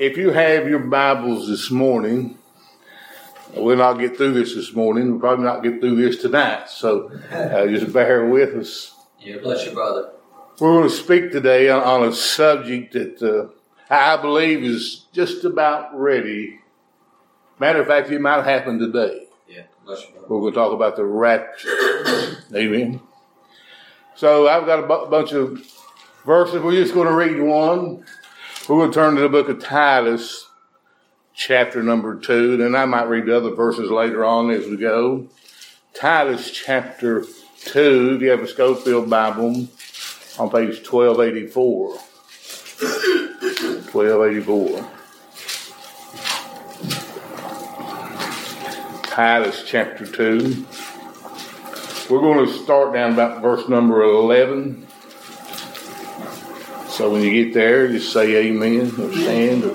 if 0.00 0.16
you 0.16 0.30
have 0.30 0.66
your 0.66 0.78
Bibles 0.78 1.46
this 1.46 1.70
morning, 1.70 2.38
we'll 3.54 3.76
not 3.76 3.98
get 3.98 4.16
through 4.16 4.32
this 4.32 4.54
this 4.54 4.72
morning. 4.72 5.10
We'll 5.10 5.20
probably 5.20 5.44
not 5.44 5.62
get 5.62 5.78
through 5.78 5.96
this 5.96 6.22
tonight. 6.22 6.70
So 6.70 7.12
uh, 7.30 7.66
just 7.66 7.92
bear 7.92 8.24
with 8.24 8.56
us. 8.56 8.94
Yeah, 9.20 9.36
bless 9.42 9.66
you, 9.66 9.72
brother. 9.72 10.12
We're 10.58 10.72
going 10.78 10.88
to 10.88 10.94
speak 10.94 11.32
today 11.32 11.68
on, 11.68 11.82
on 11.82 12.08
a 12.08 12.14
subject 12.14 12.94
that 12.94 13.22
uh, 13.22 13.48
I 13.94 14.16
believe 14.16 14.64
is 14.64 15.04
just 15.12 15.44
about 15.44 15.94
ready. 15.94 16.60
Matter 17.58 17.82
of 17.82 17.86
fact, 17.86 18.10
it 18.10 18.22
might 18.22 18.42
happen 18.46 18.78
today. 18.78 19.26
Yeah, 19.46 19.64
bless 19.84 20.00
you, 20.00 20.12
brother. 20.12 20.28
We're 20.30 20.40
going 20.40 20.54
to 20.54 20.58
talk 20.58 20.72
about 20.72 20.96
the 20.96 21.04
rapture. 21.04 22.42
Amen. 22.54 23.00
So 24.14 24.48
I've 24.48 24.64
got 24.64 24.78
a 24.78 24.86
bu- 24.86 25.10
bunch 25.10 25.32
of 25.32 25.60
verses. 26.24 26.62
We're 26.62 26.72
just 26.72 26.94
going 26.94 27.06
to 27.06 27.14
read 27.14 27.38
one. 27.38 28.06
We're 28.70 28.76
going 28.76 28.92
to 28.92 28.94
turn 28.94 29.16
to 29.16 29.22
the 29.22 29.28
book 29.28 29.48
of 29.48 29.60
Titus, 29.60 30.46
chapter 31.34 31.82
number 31.82 32.20
two. 32.20 32.56
Then 32.56 32.76
I 32.76 32.84
might 32.84 33.08
read 33.08 33.26
the 33.26 33.36
other 33.36 33.52
verses 33.52 33.90
later 33.90 34.24
on 34.24 34.48
as 34.50 34.68
we 34.68 34.76
go. 34.76 35.26
Titus 35.92 36.52
chapter 36.52 37.24
two. 37.64 38.12
If 38.14 38.22
you 38.22 38.30
have 38.30 38.44
a 38.44 38.46
Scofield 38.46 39.10
Bible, 39.10 39.66
on 40.38 40.50
page 40.50 40.84
twelve 40.84 41.18
eighty 41.18 41.48
four. 41.48 41.98
Twelve 43.88 44.30
eighty 44.30 44.40
four. 44.40 44.88
Titus 49.02 49.64
chapter 49.66 50.06
2. 50.06 50.64
We're 52.08 52.20
going 52.20 52.46
to 52.46 52.52
start 52.52 52.94
down 52.94 53.14
about 53.14 53.42
verse 53.42 53.68
number 53.68 54.02
11. 54.02 54.86
So 57.00 57.08
when 57.08 57.22
you 57.22 57.44
get 57.44 57.54
there, 57.54 57.88
just 57.88 58.12
say 58.12 58.36
amen 58.36 58.88
or 59.00 59.10
stand 59.10 59.64
or 59.64 59.74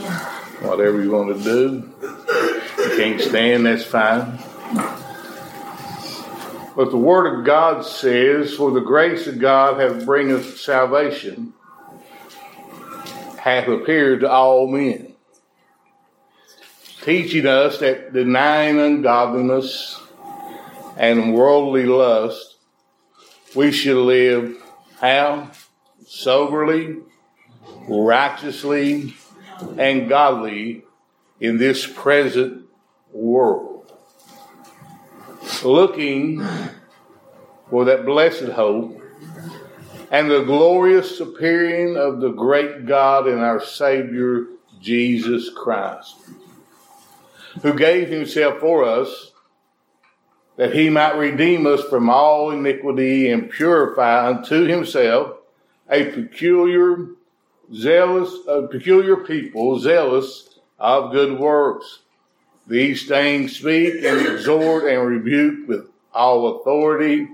whatever 0.61 1.01
you 1.01 1.09
want 1.09 1.35
to 1.35 1.43
do. 1.43 1.91
If 1.99 2.77
you 2.77 2.97
can't 2.97 3.19
stand, 3.19 3.65
that's 3.65 3.83
fine. 3.83 4.37
But 6.75 6.91
the 6.91 6.99
Word 6.99 7.39
of 7.39 7.43
God 7.43 7.83
says, 7.83 8.53
For 8.53 8.69
the 8.69 8.79
grace 8.79 9.25
of 9.25 9.39
God 9.39 9.79
hath 9.79 10.05
bringeth 10.05 10.59
salvation, 10.59 11.53
hath 13.39 13.69
appeared 13.69 14.19
to 14.19 14.29
all 14.29 14.67
men 14.67 15.15
teaching 17.01 17.47
us 17.47 17.79
that 17.79 18.13
denying 18.13 18.79
ungodliness 18.79 19.99
and 20.95 21.33
worldly 21.33 21.87
lust, 21.87 22.57
we 23.55 23.71
should 23.71 23.97
live 23.97 24.61
how? 25.01 25.49
Soberly, 26.05 27.01
righteously, 27.87 29.15
and 29.77 30.09
godly 30.09 30.83
in 31.39 31.57
this 31.57 31.85
present 31.85 32.65
world. 33.11 33.91
Looking 35.63 36.45
for 37.69 37.85
that 37.85 38.05
blessed 38.05 38.49
hope 38.49 39.01
and 40.11 40.29
the 40.29 40.43
glorious 40.43 41.19
appearing 41.19 41.97
of 41.97 42.19
the 42.19 42.29
great 42.29 42.85
God 42.85 43.27
and 43.27 43.39
our 43.39 43.63
Savior, 43.63 44.47
Jesus 44.79 45.49
Christ 45.49 46.15
who 47.61 47.73
gave 47.73 48.09
himself 48.09 48.59
for 48.59 48.83
us 48.83 49.31
that 50.57 50.73
he 50.73 50.89
might 50.89 51.15
redeem 51.17 51.65
us 51.67 51.83
from 51.83 52.09
all 52.09 52.51
iniquity 52.51 53.29
and 53.29 53.49
purify 53.49 54.27
unto 54.29 54.65
himself 54.65 55.37
a 55.89 56.05
peculiar 56.05 57.07
zealous 57.73 58.33
a 58.47 58.67
peculiar 58.67 59.17
people 59.17 59.79
zealous 59.79 60.59
of 60.79 61.11
good 61.11 61.39
works. 61.39 61.99
These 62.67 63.07
things 63.07 63.57
speak 63.57 64.03
and 64.03 64.27
exhort 64.27 64.85
and 64.85 65.07
rebuke 65.07 65.67
with 65.67 65.89
all 66.13 66.59
authority. 66.59 67.27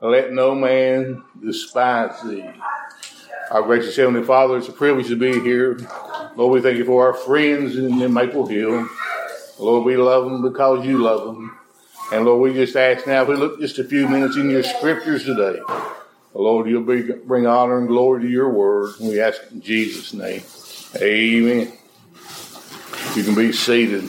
Let 0.00 0.32
no 0.32 0.54
man 0.54 1.22
despise 1.40 2.20
thee. 2.22 2.50
Our 3.50 3.62
gracious 3.62 3.96
heavenly 3.96 4.24
father 4.24 4.58
it's 4.58 4.68
a 4.68 4.72
privilege 4.72 5.08
to 5.08 5.16
be 5.16 5.38
here. 5.40 5.78
Lord 6.36 6.52
we 6.52 6.60
thank 6.60 6.78
you 6.78 6.84
for 6.84 7.06
our 7.06 7.14
friends 7.14 7.76
in, 7.76 8.00
in 8.00 8.12
maple 8.12 8.46
hill. 8.46 8.88
Lord, 9.58 9.84
we 9.84 9.96
love 9.96 10.24
them 10.24 10.42
because 10.42 10.84
you 10.84 10.98
love 10.98 11.24
them. 11.24 11.56
And 12.12 12.24
Lord, 12.24 12.42
we 12.42 12.52
just 12.52 12.76
ask 12.76 13.06
now 13.06 13.22
if 13.22 13.28
we 13.28 13.36
look 13.36 13.60
just 13.60 13.78
a 13.78 13.84
few 13.84 14.08
minutes 14.08 14.36
in 14.36 14.50
your 14.50 14.62
scriptures 14.62 15.24
today, 15.24 15.60
Lord, 16.34 16.68
you'll 16.68 16.84
be, 16.84 17.12
bring 17.12 17.46
honor 17.46 17.78
and 17.78 17.88
glory 17.88 18.22
to 18.22 18.28
your 18.28 18.50
word. 18.50 18.94
We 19.00 19.20
ask 19.20 19.40
in 19.50 19.60
Jesus' 19.60 20.14
name. 20.14 20.42
Amen. 20.96 21.72
You 23.14 23.24
can 23.24 23.34
be 23.34 23.52
seated. 23.52 24.04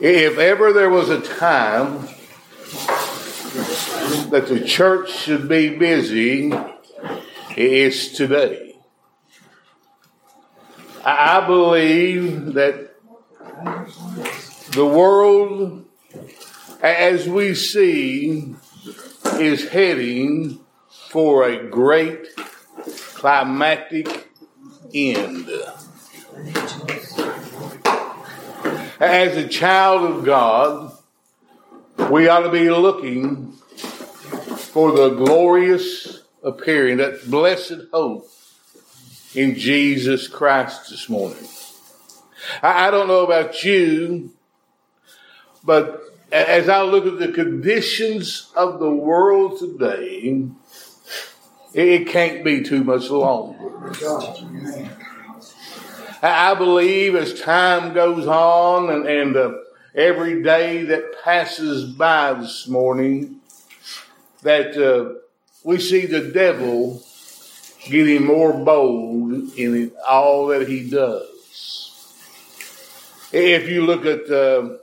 If 0.00 0.38
ever 0.38 0.72
there 0.72 0.90
was 0.90 1.10
a 1.10 1.20
time 1.20 2.08
that 4.30 4.46
the 4.48 4.64
church 4.66 5.10
should 5.10 5.48
be 5.48 5.76
busy, 5.76 6.52
it's 7.56 8.08
today. 8.08 8.76
I 11.04 11.46
believe 11.46 12.54
that 12.54 12.94
the 14.72 14.86
world, 14.86 15.84
as 16.82 17.28
we 17.28 17.54
see, 17.54 18.56
is 19.40 19.68
heading 19.68 20.60
for 21.08 21.48
a 21.48 21.68
great 21.68 22.26
climactic 23.14 24.28
end. 24.92 25.48
As 29.00 29.36
a 29.36 29.48
child 29.48 30.02
of 30.10 30.24
God, 30.24 30.96
we 32.10 32.28
ought 32.28 32.40
to 32.40 32.50
be 32.50 32.70
looking 32.70 33.52
for 33.52 34.92
the 34.92 35.10
glorious 35.10 36.22
appearing, 36.42 36.98
that 36.98 37.30
blessed 37.30 37.80
hope 37.92 38.28
in 39.34 39.56
Jesus 39.56 40.28
Christ 40.28 40.90
this 40.90 41.08
morning. 41.08 41.48
I, 42.62 42.88
I 42.88 42.90
don't 42.90 43.08
know 43.08 43.24
about 43.24 43.64
you, 43.64 44.32
but 45.64 46.13
as 46.34 46.68
I 46.68 46.82
look 46.82 47.06
at 47.06 47.20
the 47.20 47.30
conditions 47.30 48.50
of 48.56 48.80
the 48.80 48.90
world 48.90 49.60
today, 49.60 50.48
it 51.72 52.08
can't 52.08 52.44
be 52.44 52.64
too 52.64 52.82
much 52.82 53.08
longer. 53.08 53.92
I 56.20 56.54
believe 56.54 57.14
as 57.14 57.40
time 57.40 57.94
goes 57.94 58.26
on 58.26 58.90
and, 58.90 59.06
and 59.06 59.36
uh, 59.36 59.52
every 59.94 60.42
day 60.42 60.82
that 60.82 61.22
passes 61.22 61.84
by 61.92 62.32
this 62.32 62.66
morning, 62.66 63.36
that 64.42 64.76
uh, 64.76 65.20
we 65.62 65.78
see 65.78 66.06
the 66.06 66.32
devil 66.32 67.00
getting 67.84 68.24
more 68.24 68.52
bold 68.52 69.56
in 69.56 69.92
all 70.08 70.48
that 70.48 70.66
he 70.66 70.90
does. 70.90 71.28
If 73.32 73.68
you 73.68 73.84
look 73.84 74.04
at 74.04 74.28
uh, 74.30 74.78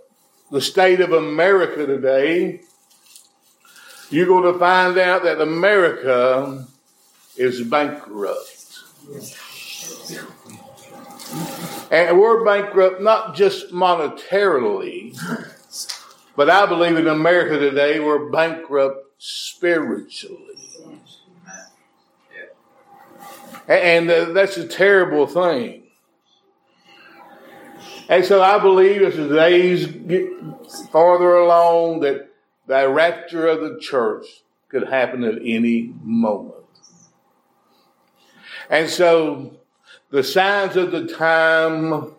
the 0.51 0.62
state 0.62 1.00
of 1.00 1.13
America 1.13 1.85
today, 1.85 2.62
you're 4.09 4.28
going 4.28 4.51
to 4.51 4.59
find 4.59 4.97
out 4.97 5.23
that 5.23 5.39
America 5.39 6.67
is 7.38 7.62
bankrupt. 7.62 8.79
And 11.89 12.19
we're 12.19 12.44
bankrupt 12.44 13.01
not 13.01 13.35
just 13.35 13.72
monetarily, 13.72 15.17
but 16.35 16.50
I 16.50 16.66
believe 16.66 16.97
in 16.97 17.07
America 17.07 17.57
today 17.57 18.00
we're 18.00 18.29
bankrupt 18.29 19.06
spiritually. 19.18 20.38
And 23.68 24.09
uh, 24.09 24.25
that's 24.31 24.57
a 24.57 24.68
terrible 24.68 25.28
thing. 25.28 25.81
And 28.12 28.25
so 28.25 28.42
I 28.42 28.60
believe 28.60 29.04
as 29.04 29.16
the 29.16 29.30
days 29.30 29.88
get 29.88 30.28
farther 30.92 31.34
along 31.34 32.02
that 32.02 32.30
the 32.68 32.90
rapture 32.90 33.48
of 33.48 33.62
the 33.62 33.80
church 33.80 34.25
could 34.68 34.90
happen 34.90 35.24
at 35.24 35.36
any 35.42 35.94
moment. 36.04 36.66
And 38.69 38.90
so 38.90 39.54
the 40.10 40.25
signs 40.25 40.75
of 40.75 40.92
the 40.92 41.08
time 41.08 42.12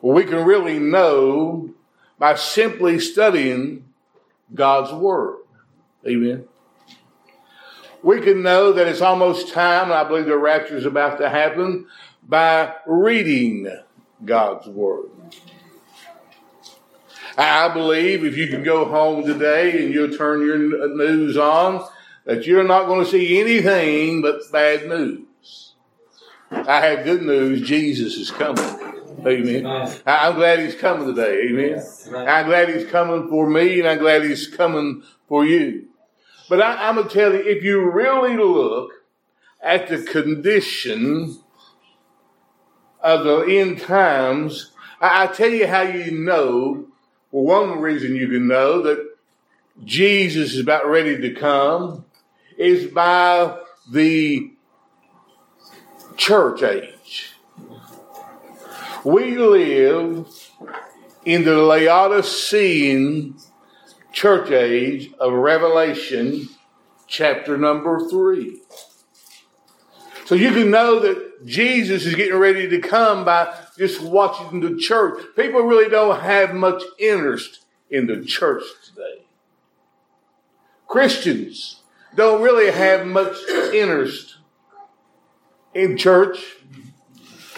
we 0.00 0.24
can 0.24 0.42
really 0.46 0.78
know 0.78 1.74
by 2.18 2.34
simply 2.36 2.98
studying 2.98 3.84
God's 4.54 4.90
Word. 4.90 5.36
Amen. 6.08 6.44
We 8.02 8.22
can 8.22 8.42
know 8.42 8.72
that 8.72 8.86
it's 8.86 9.02
almost 9.02 9.52
time, 9.52 9.90
and 9.90 9.92
I 9.92 10.04
believe 10.04 10.24
the 10.24 10.38
rapture 10.38 10.78
is 10.78 10.86
about 10.86 11.18
to 11.18 11.28
happen, 11.28 11.88
by 12.26 12.74
reading 12.86 13.70
God's 14.24 14.68
Word. 14.68 15.10
I 17.36 17.68
believe 17.68 18.24
if 18.24 18.36
you 18.36 18.48
can 18.48 18.62
go 18.62 18.84
home 18.84 19.24
today 19.24 19.82
and 19.82 19.94
you'll 19.94 20.16
turn 20.16 20.44
your 20.44 20.82
uh, 20.82 20.86
news 20.88 21.36
on, 21.36 21.86
that 22.24 22.46
you're 22.46 22.64
not 22.64 22.86
going 22.86 23.04
to 23.04 23.10
see 23.10 23.40
anything 23.40 24.20
but 24.20 24.40
bad 24.52 24.88
news. 24.88 25.74
I 26.50 26.86
have 26.86 27.04
good 27.04 27.22
news. 27.22 27.66
Jesus 27.66 28.16
is 28.16 28.30
coming. 28.30 28.64
Amen. 29.26 29.66
I'm 30.06 30.34
glad 30.34 30.60
he's 30.60 30.74
coming 30.74 31.14
today. 31.14 31.48
Amen. 31.48 31.82
I'm 32.14 32.46
glad 32.46 32.68
he's 32.68 32.86
coming 32.90 33.28
for 33.28 33.48
me 33.48 33.80
and 33.80 33.88
I'm 33.88 33.98
glad 33.98 34.22
he's 34.22 34.46
coming 34.48 35.02
for 35.28 35.44
you. 35.44 35.88
But 36.48 36.60
I, 36.60 36.88
I'm 36.88 36.96
going 36.96 37.08
to 37.08 37.14
tell 37.14 37.32
you, 37.32 37.40
if 37.40 37.62
you 37.62 37.90
really 37.90 38.36
look 38.36 38.90
at 39.62 39.88
the 39.88 40.02
condition 40.02 41.39
of 43.02 43.24
the 43.24 43.40
end 43.58 43.80
times, 43.80 44.72
I, 45.00 45.24
I 45.24 45.26
tell 45.28 45.50
you 45.50 45.66
how 45.66 45.82
you 45.82 46.10
know. 46.10 46.86
Well, 47.30 47.68
one 47.68 47.80
reason 47.80 48.16
you 48.16 48.28
can 48.28 48.48
know 48.48 48.82
that 48.82 49.06
Jesus 49.84 50.54
is 50.54 50.60
about 50.60 50.86
ready 50.86 51.20
to 51.20 51.34
come 51.34 52.04
is 52.58 52.90
by 52.90 53.58
the 53.90 54.52
church 56.16 56.62
age. 56.62 57.32
We 59.04 59.38
live 59.38 60.28
in 61.24 61.44
the 61.44 61.56
Laodicean 61.56 63.36
church 64.12 64.50
age 64.50 65.12
of 65.18 65.32
Revelation 65.32 66.48
chapter 67.06 67.56
number 67.56 68.08
three. 68.08 68.60
So 70.26 70.34
you 70.34 70.52
can 70.52 70.70
know 70.70 71.00
that 71.00 71.29
Jesus 71.44 72.04
is 72.04 72.14
getting 72.14 72.36
ready 72.36 72.68
to 72.68 72.80
come 72.80 73.24
by 73.24 73.54
just 73.78 74.02
watching 74.02 74.60
the 74.60 74.76
church. 74.76 75.22
People 75.36 75.62
really 75.62 75.88
don't 75.88 76.20
have 76.20 76.54
much 76.54 76.82
interest 76.98 77.64
in 77.90 78.06
the 78.06 78.24
church 78.24 78.62
today. 78.86 79.24
Christians 80.86 81.82
don't 82.14 82.42
really 82.42 82.70
have 82.70 83.06
much 83.06 83.36
interest 83.72 84.36
in 85.72 85.96
church, 85.96 86.56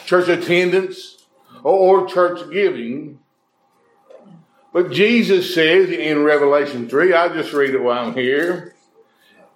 church 0.05 0.29
attendance, 0.29 1.25
or 1.63 2.07
church 2.07 2.51
giving. 2.53 3.19
But 4.73 4.91
Jesus 4.91 5.55
says 5.55 5.91
in 5.91 6.25
Revelation 6.25 6.89
3, 6.89 7.15
I'll 7.15 7.35
just 7.35 7.53
read 7.53 7.75
it 7.75 7.83
while 7.83 8.07
I'm 8.07 8.15
here. 8.15 8.72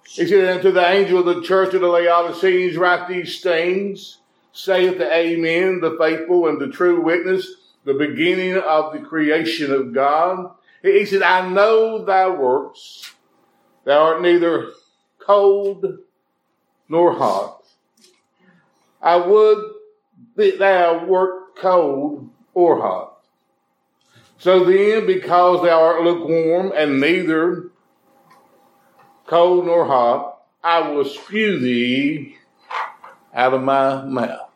He 0.09 0.25
said, 0.25 0.57
Unto 0.57 0.71
the 0.71 0.87
angel 0.87 1.19
of 1.19 1.25
the 1.25 1.41
church 1.41 1.73
of 1.73 1.81
the 1.81 1.87
Laodiceans 1.87 2.77
write 2.77 3.07
these 3.07 3.41
things, 3.41 4.19
saith 4.53 4.97
the 4.97 5.13
Amen, 5.13 5.79
the 5.81 5.95
faithful 5.99 6.47
and 6.47 6.59
the 6.59 6.69
true 6.69 7.01
witness, 7.01 7.47
the 7.83 7.93
beginning 7.93 8.57
of 8.57 8.93
the 8.93 8.99
creation 8.99 9.71
of 9.71 9.93
God. 9.93 10.51
He 10.81 11.05
said, 11.05 11.21
I 11.21 11.47
know 11.49 12.03
thy 12.03 12.29
works. 12.29 13.13
Thou 13.83 14.03
art 14.03 14.21
neither 14.21 14.71
cold 15.19 15.99
nor 16.89 17.13
hot. 17.13 17.63
I 19.01 19.17
would 19.17 19.63
that 20.35 20.59
thou 20.59 21.05
wert 21.05 21.55
cold 21.55 22.29
or 22.53 22.81
hot. 22.81 23.17
So 24.39 24.63
then, 24.63 25.05
because 25.05 25.63
thou 25.63 25.81
art 25.81 26.03
lukewarm 26.03 26.71
and 26.75 26.99
neither 26.99 27.71
cold 29.27 29.65
nor 29.65 29.85
hot, 29.85 30.41
I 30.63 30.89
will 30.89 31.05
spew 31.05 31.59
thee 31.59 32.35
out 33.33 33.53
of 33.53 33.61
my 33.61 34.03
mouth. 34.03 34.49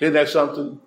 Isn't 0.00 0.14
that 0.14 0.28
something? 0.28 0.80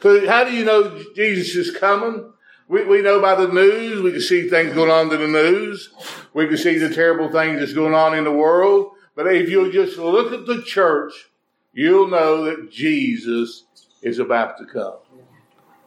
So 0.00 0.26
how 0.28 0.44
do 0.44 0.52
you 0.52 0.64
know 0.64 1.02
Jesus 1.16 1.56
is 1.56 1.76
coming? 1.76 2.32
We, 2.68 2.84
we 2.84 3.02
know 3.02 3.20
by 3.20 3.34
the 3.34 3.48
news. 3.48 4.02
We 4.02 4.12
can 4.12 4.20
see 4.20 4.48
things 4.48 4.74
going 4.74 4.90
on 4.90 5.12
in 5.12 5.20
the 5.20 5.26
news. 5.26 5.90
We 6.34 6.46
can 6.46 6.58
see 6.58 6.78
the 6.78 6.94
terrible 6.94 7.32
things 7.32 7.58
that's 7.58 7.72
going 7.72 7.94
on 7.94 8.16
in 8.16 8.24
the 8.24 8.32
world. 8.32 8.92
But 9.16 9.26
if 9.34 9.48
you'll 9.48 9.72
just 9.72 9.98
look 9.98 10.32
at 10.32 10.46
the 10.46 10.62
church, 10.62 11.30
you'll 11.72 12.08
know 12.08 12.44
that 12.44 12.70
Jesus 12.70 13.64
is 14.02 14.18
about 14.18 14.58
to 14.58 14.66
come. 14.66 14.98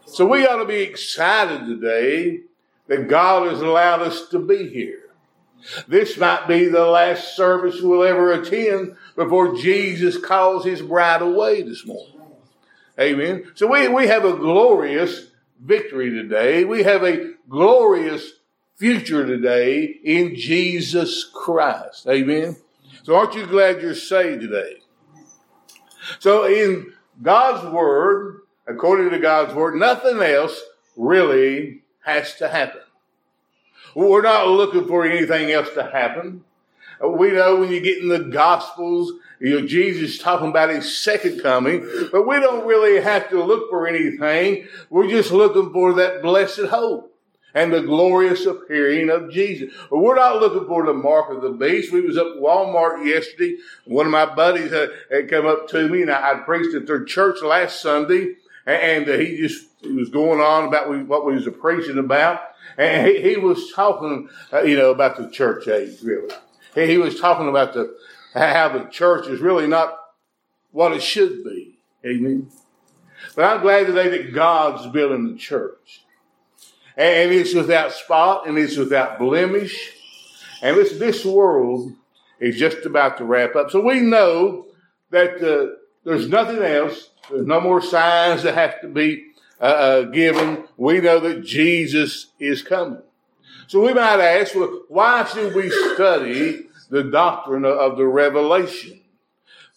So 0.06 0.26
we 0.26 0.46
ought 0.46 0.58
to 0.58 0.66
be 0.66 0.82
excited 0.82 1.66
today 1.66 2.42
that 2.88 3.08
God 3.08 3.48
has 3.50 3.62
allowed 3.62 4.02
us 4.02 4.28
to 4.30 4.40
be 4.40 4.68
here. 4.68 5.01
This 5.88 6.18
might 6.18 6.48
be 6.48 6.68
the 6.68 6.86
last 6.86 7.36
service 7.36 7.82
we'll 7.82 8.04
ever 8.04 8.32
attend 8.34 8.96
before 9.16 9.56
Jesus 9.56 10.18
calls 10.18 10.66
his 10.66 10.82
bride 10.82 11.22
away 11.22 11.62
this 11.62 11.86
morning. 11.86 12.22
Amen. 13.00 13.52
So 13.56 13.68
we, 13.68 13.88
we 13.88 14.08
have 14.08 14.26
a 14.26 14.36
glorious 14.36 15.28
victory 15.60 16.10
today. 16.10 16.64
We 16.64 16.84
have 16.84 17.04
a 17.04 17.34
glorious 17.50 18.32
future 18.76 19.26
today 19.26 19.84
in 20.04 20.36
Jesus 20.36 21.24
Christ. 21.24 22.08
Amen. 22.08 22.58
So 23.04 23.16
aren't 23.16 23.36
you 23.36 23.46
glad 23.46 23.82
you're 23.82 23.96
saved 23.96 24.42
today? 24.42 24.82
So 26.20 26.46
in 26.46 26.94
God's 27.22 27.66
word, 27.72 28.42
according 28.68 29.12
to 29.12 29.20
God's 29.20 29.54
word, 29.54 29.76
nothing 29.76 30.20
else 30.22 30.60
really 30.96 31.84
has 32.04 32.36
to 32.36 32.48
happen. 32.48 32.82
We're 33.96 34.22
not 34.22 34.48
looking 34.48 34.88
for 34.88 35.06
anything 35.06 35.52
else 35.52 35.70
to 35.76 35.84
happen. 35.84 36.44
We 37.06 37.32
know 37.32 37.58
when 37.58 37.72
you 37.72 37.82
get 37.82 37.98
in 37.98 38.10
the 38.10 38.20
Gospels, 38.20 39.12
you 39.40 39.60
know, 39.60 39.66
Jesus 39.66 40.20
talking 40.20 40.50
about 40.50 40.70
his 40.70 40.96
second 40.96 41.42
coming, 41.42 41.88
but 42.12 42.28
we 42.28 42.40
don't 42.40 42.68
really 42.68 43.02
have 43.02 43.30
to 43.30 43.44
look 43.44 43.72
for 43.72 43.88
anything. 43.88 44.68
We're 44.92 45.10
just 45.10 45.32
looking 45.32 45.74
for 45.74 45.94
that 45.94 46.22
blessed 46.22 46.66
hope 46.66 47.12
and 47.54 47.74
the 47.74 47.82
glorious 47.82 48.46
appearing 48.46 49.10
of 49.10 49.32
Jesus. 49.32 49.74
But 49.90 49.98
we're 49.98 50.16
not 50.16 50.40
looking 50.40 50.68
for 50.68 50.86
the 50.86 50.94
mark 50.94 51.32
of 51.32 51.42
the 51.42 51.50
beast. 51.50 51.92
We 51.92 52.02
was 52.02 52.18
up 52.18 52.28
at 52.28 52.42
Walmart 52.42 53.06
yesterday. 53.06 53.58
One 53.86 54.06
of 54.06 54.12
my 54.12 54.34
buddies 54.34 54.72
had, 54.72 54.90
had 55.12 55.30
come 55.30 55.48
up 55.48 55.68
to 55.70 55.90
me 55.90 56.04
and 56.04 56.12
I, 56.12 56.34
I 56.34 56.36
preached 56.36 56.76
at 56.76 56.86
their 56.86 57.04
church 57.04 57.42
last 57.42 57.82
Sunday 57.82 58.36
and, 58.66 59.10
uh, 59.10 59.18
he 59.18 59.38
just 59.38 59.66
he 59.82 59.92
was 59.92 60.10
going 60.10 60.40
on 60.40 60.68
about 60.68 60.90
what 61.08 61.26
we 61.26 61.34
was 61.34 61.48
preaching 61.60 61.98
about. 61.98 62.42
And 62.78 63.08
he, 63.08 63.22
he 63.22 63.38
was 63.38 63.72
talking, 63.74 64.30
uh, 64.54 64.62
you 64.62 64.78
know, 64.78 64.92
about 64.92 65.18
the 65.18 65.30
church 65.30 65.68
age, 65.68 66.02
really. 66.04 66.34
He, 66.76 66.88
he 66.88 66.98
was 66.98 67.20
talking 67.20 67.50
about 67.50 67.74
the, 67.74 67.96
how 68.34 68.70
the 68.70 68.86
church 68.86 69.28
is 69.28 69.42
really 69.42 69.68
not 69.68 69.98
what 70.72 70.94
it 70.94 71.02
should 71.02 71.44
be. 71.44 71.80
Amen. 72.06 72.50
But 73.36 73.46
I'm 73.46 73.62
glad 73.62 73.88
today 73.88 74.10
that 74.10 74.34
God's 74.34 74.88
building 74.88 75.32
the 75.32 75.38
church. 75.38 76.04
And 76.98 77.32
it's 77.32 77.54
without 77.54 77.92
spot 77.92 78.48
and 78.48 78.58
it's 78.58 78.78
without 78.78 79.20
blemish. 79.20 79.92
And 80.62 80.78
listen, 80.78 81.00
this 81.00 81.26
world 81.26 81.94
is 82.40 82.58
just 82.58 82.86
about 82.86 83.18
to 83.18 83.26
wrap 83.26 83.56
up. 83.56 83.72
So 83.72 83.82
we 83.82 84.02
know 84.02 84.68
that 85.10 85.42
uh, 85.42 85.76
there's 86.04 86.28
nothing 86.28 86.62
else. 86.62 87.10
There's 87.30 87.46
no 87.46 87.62
more 87.62 87.82
signs 87.82 88.44
that 88.44 88.56
have 88.56 88.82
to 88.82 88.88
be 88.88 89.31
uh, 89.62 89.66
uh, 89.66 90.02
given. 90.04 90.66
We 90.76 91.00
know 91.02 91.20
that 91.20 91.46
Jesus 91.46 92.32
is 92.40 92.64
coming. 92.64 93.04
So 93.68 93.86
we 93.86 93.94
might 93.94 94.20
ask, 94.20 94.56
well, 94.56 94.82
why 94.90 95.24
should 95.24 95.54
we 95.54 95.70
study 95.94 96.66
the 96.90 97.04
doctrine 97.04 97.64
of 97.64 97.96
the 97.96 98.06
revelation? 98.06 99.02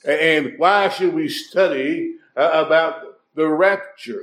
And 0.05 0.55
why 0.57 0.89
should 0.89 1.15
we 1.15 1.29
study 1.29 2.17
uh, 2.37 2.65
about 2.67 3.19
the 3.35 3.47
rapture? 3.47 4.23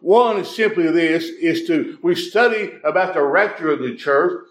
One 0.00 0.36
is 0.36 0.54
simply 0.54 0.90
this, 0.90 1.24
is 1.24 1.66
to, 1.66 1.98
we 2.02 2.14
study 2.14 2.72
about 2.84 3.14
the 3.14 3.22
rapture 3.22 3.70
of 3.70 3.80
the 3.80 3.96
church 3.96 4.44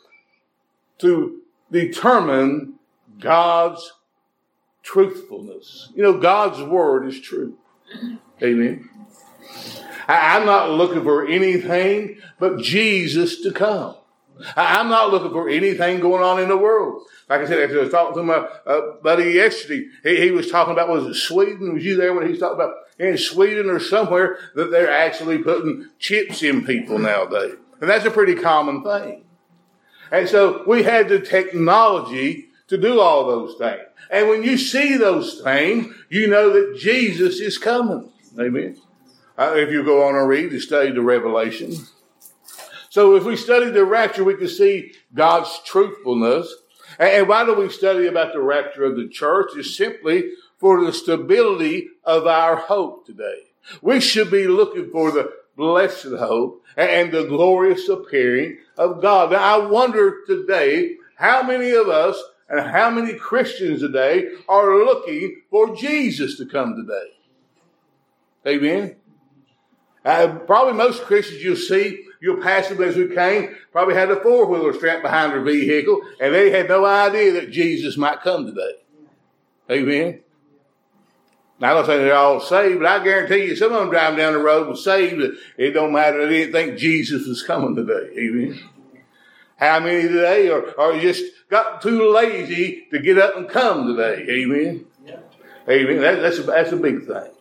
to 0.97 1.41
determine 1.71 2.79
God's 3.19 3.93
truthfulness. 4.81 5.89
You 5.95 6.03
know, 6.03 6.17
God's 6.19 6.61
word 6.63 7.07
is 7.07 7.19
true. 7.21 7.55
Amen. 8.41 8.89
I, 10.07 10.37
am 10.37 10.45
not 10.45 10.71
looking 10.71 11.03
for 11.03 11.27
anything 11.27 12.17
but 12.39 12.59
Jesus 12.59 13.41
to 13.41 13.51
come. 13.51 13.95
I, 14.55 14.79
am 14.79 14.89
not 14.89 15.11
looking 15.11 15.31
for 15.31 15.49
anything 15.49 15.99
going 15.99 16.23
on 16.23 16.39
in 16.39 16.49
the 16.49 16.57
world. 16.57 17.03
Like 17.29 17.41
I 17.41 17.45
said, 17.45 17.71
I 17.71 17.75
was 17.75 17.89
talking 17.89 18.15
to 18.15 18.23
my 18.23 18.47
uh, 18.65 18.81
buddy 19.01 19.31
yesterday. 19.31 19.87
He, 20.03 20.21
he, 20.21 20.31
was 20.31 20.51
talking 20.51 20.73
about, 20.73 20.89
was 20.89 21.05
it 21.05 21.15
Sweden? 21.15 21.73
Was 21.73 21.85
you 21.85 21.95
there 21.95 22.13
when 22.13 22.25
he 22.25 22.31
was 22.31 22.39
talking 22.39 22.55
about 22.55 22.75
in 22.99 23.17
Sweden 23.17 23.69
or 23.69 23.79
somewhere 23.79 24.37
that 24.55 24.71
they're 24.71 24.91
actually 24.91 25.37
putting 25.37 25.89
chips 25.99 26.43
in 26.43 26.65
people 26.65 26.99
nowadays? 26.99 27.55
And 27.79 27.89
that's 27.89 28.05
a 28.05 28.11
pretty 28.11 28.35
common 28.35 28.83
thing. 28.83 29.23
And 30.11 30.29
so 30.29 30.63
we 30.67 30.83
had 30.83 31.09
the 31.09 31.19
technology 31.19 32.49
to 32.67 32.77
do 32.77 32.99
all 32.99 33.27
those 33.27 33.57
things. 33.57 33.83
And 34.11 34.29
when 34.29 34.43
you 34.43 34.57
see 34.57 34.95
those 34.95 35.41
things, 35.41 35.93
you 36.09 36.27
know 36.27 36.51
that 36.51 36.77
Jesus 36.77 37.39
is 37.39 37.57
coming. 37.57 38.11
Amen. 38.39 38.77
Uh, 39.37 39.53
if 39.55 39.71
you 39.71 39.83
go 39.83 40.07
on 40.07 40.15
and 40.15 40.27
read 40.27 40.51
and 40.51 40.61
study 40.61 40.91
the 40.91 41.01
Revelation. 41.01 41.73
So 42.89 43.15
if 43.15 43.23
we 43.23 43.35
study 43.35 43.71
the 43.71 43.85
rapture, 43.85 44.23
we 44.23 44.35
can 44.35 44.47
see 44.47 44.93
God's 45.13 45.59
truthfulness. 45.65 46.53
And 46.99 47.27
why 47.27 47.43
do 47.43 47.55
we 47.55 47.69
study 47.69 48.05
about 48.05 48.33
the 48.33 48.41
rapture 48.41 48.83
of 48.83 48.95
the 48.95 49.07
church? 49.07 49.51
It's 49.55 49.75
simply 49.75 50.29
for 50.59 50.85
the 50.85 50.93
stability 50.93 51.89
of 52.03 52.27
our 52.27 52.55
hope 52.55 53.07
today. 53.07 53.37
We 53.81 53.99
should 53.99 54.29
be 54.29 54.47
looking 54.47 54.91
for 54.91 55.11
the 55.11 55.31
blessed 55.55 56.13
hope 56.19 56.63
and 56.77 57.11
the 57.11 57.25
glorious 57.25 57.89
appearing 57.89 58.59
of 58.77 59.01
God. 59.01 59.31
Now 59.31 59.61
I 59.61 59.65
wonder 59.65 60.17
today 60.27 60.97
how 61.15 61.43
many 61.43 61.71
of 61.71 61.89
us 61.89 62.21
and 62.49 62.69
how 62.69 62.89
many 62.89 63.15
Christians 63.15 63.81
today 63.81 64.29
are 64.47 64.75
looking 64.77 65.41
for 65.49 65.75
Jesus 65.75 66.37
to 66.37 66.45
come 66.45 66.75
today. 66.75 67.09
Amen. 68.45 68.97
Uh, 70.05 70.39
probably 70.45 70.73
most 70.73 71.03
Christians 71.03 71.43
you'll 71.43 71.55
see, 71.55 72.05
you'll 72.19 72.41
pass 72.41 72.67
them 72.67 72.81
as 72.81 72.95
we 72.95 73.13
came, 73.13 73.55
probably 73.71 73.95
had 73.95 74.11
a 74.11 74.21
four 74.21 74.45
wheeler 74.45 74.73
strapped 74.73 75.03
behind 75.03 75.31
their 75.31 75.41
vehicle, 75.41 76.01
and 76.19 76.33
they 76.33 76.51
had 76.51 76.67
no 76.67 76.85
idea 76.85 77.31
that 77.33 77.51
Jesus 77.51 77.97
might 77.97 78.21
come 78.21 78.45
today. 78.45 78.73
Amen. 79.71 80.19
Now, 81.59 81.71
I 81.71 81.73
don't 81.75 81.85
say 81.85 81.97
they're 81.99 82.15
all 82.15 82.41
saved, 82.41 82.79
but 82.79 82.87
I 82.87 83.03
guarantee 83.03 83.45
you 83.45 83.55
some 83.55 83.71
of 83.71 83.79
them 83.79 83.89
driving 83.89 84.17
down 84.17 84.33
the 84.33 84.39
road 84.39 84.67
was 84.67 84.83
saved. 84.83 85.21
It 85.57 85.71
don't 85.71 85.93
matter. 85.93 86.27
They 86.27 86.39
didn't 86.39 86.51
think 86.51 86.77
Jesus 86.77 87.25
was 87.25 87.43
coming 87.43 87.75
today. 87.75 88.09
Amen. 88.17 88.59
How 89.55 89.79
many 89.79 90.01
today 90.09 90.49
are, 90.49 90.77
are 90.77 90.99
just 90.99 91.23
got 91.49 91.81
too 91.81 92.11
lazy 92.11 92.87
to 92.91 92.99
get 92.99 93.17
up 93.17 93.37
and 93.37 93.47
come 93.47 93.95
today? 93.95 94.25
Amen. 94.29 94.85
Amen. 95.69 96.01
That, 96.01 96.21
that's, 96.21 96.39
a, 96.39 96.43
that's 96.43 96.71
a 96.73 96.75
big 96.75 97.05
thing. 97.05 97.31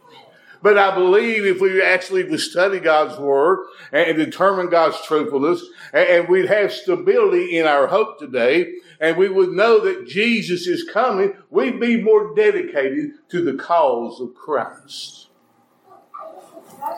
But 0.63 0.79
I 0.79 0.95
believe 0.95 1.45
if 1.45 1.61
we 1.61 1.83
actually 1.83 2.25
would 2.25 2.41
study 2.41 2.79
God's 2.79 3.19
word 3.19 3.67
and 3.91 4.17
determine 4.17 4.71
God's 4.71 5.01
truthfulness, 5.05 5.65
and 5.93 6.29
we'd 6.29 6.49
have 6.49 6.73
stability 6.73 7.59
in 7.59 7.67
our 7.67 7.89
hope 7.89 8.19
today, 8.19 8.75
and 9.01 9.17
we 9.17 9.29
would 9.29 9.51
know 9.51 9.81
that 9.81 10.07
Jesus 10.07 10.69
is 10.69 10.89
coming, 10.93 11.35
we'd 11.51 11.81
be 11.81 12.01
more 12.01 12.35
dedicated 12.35 13.11
to 13.31 13.45
the 13.45 13.55
cause 13.55 14.21
of 14.21 14.35
Christ. 14.35 15.29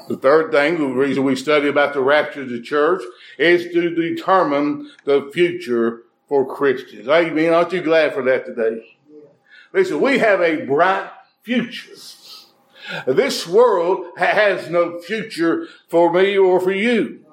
The 0.09 0.17
third 0.17 0.53
thing, 0.53 0.79
the 0.79 0.87
reason 0.87 1.25
we 1.25 1.37
study 1.37 1.69
about 1.69 1.95
the 1.95 2.01
rapture 2.01 2.43
of 2.43 2.51
the 2.51 2.61
church, 2.61 3.03
is 3.39 3.73
to 3.73 3.95
determine 3.95 4.91
the 5.05 5.31
future 5.33 6.03
for 6.29 6.47
Christians. 6.47 7.09
Amen. 7.09 7.53
Aren't 7.53 7.73
you 7.73 7.83
glad 7.83 8.15
for 8.15 8.23
that 8.23 8.47
today? 8.47 8.99
Listen, 9.73 10.01
we 10.01 10.19
have 10.19 10.41
a 10.41 10.65
bright 10.65 11.11
future. 11.43 11.97
This 13.07 13.47
world 13.47 14.07
has 14.17 14.69
no 14.69 15.01
future 15.01 15.67
for 15.89 16.13
me 16.13 16.37
or 16.37 16.61
for 16.61 16.73
you. 16.73 17.25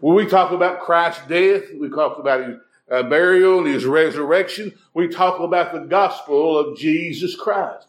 When 0.00 0.14
we 0.14 0.26
talk 0.26 0.50
about 0.52 0.80
Christ's 0.80 1.26
death, 1.28 1.64
we 1.78 1.88
talk 1.88 2.18
about 2.18 2.46
his 2.46 2.56
uh, 2.90 3.02
burial 3.04 3.58
and 3.58 3.66
his 3.66 3.86
resurrection, 3.86 4.76
we 4.92 5.08
talk 5.08 5.40
about 5.40 5.72
the 5.72 5.80
gospel 5.80 6.58
of 6.58 6.76
Jesus 6.76 7.34
Christ. 7.34 7.86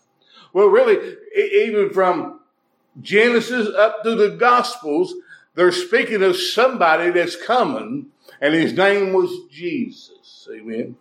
Well, 0.53 0.67
really, 0.67 1.17
even 1.35 1.89
from 1.89 2.39
Genesis 3.01 3.67
up 3.75 4.03
to 4.03 4.15
the 4.15 4.29
Gospels, 4.37 5.13
they're 5.55 5.71
speaking 5.71 6.23
of 6.23 6.37
somebody 6.37 7.11
that's 7.11 7.35
coming, 7.35 8.07
and 8.39 8.53
his 8.53 8.73
name 8.73 9.13
was 9.13 9.31
Jesus. 9.51 10.47
Amen. 10.51 10.95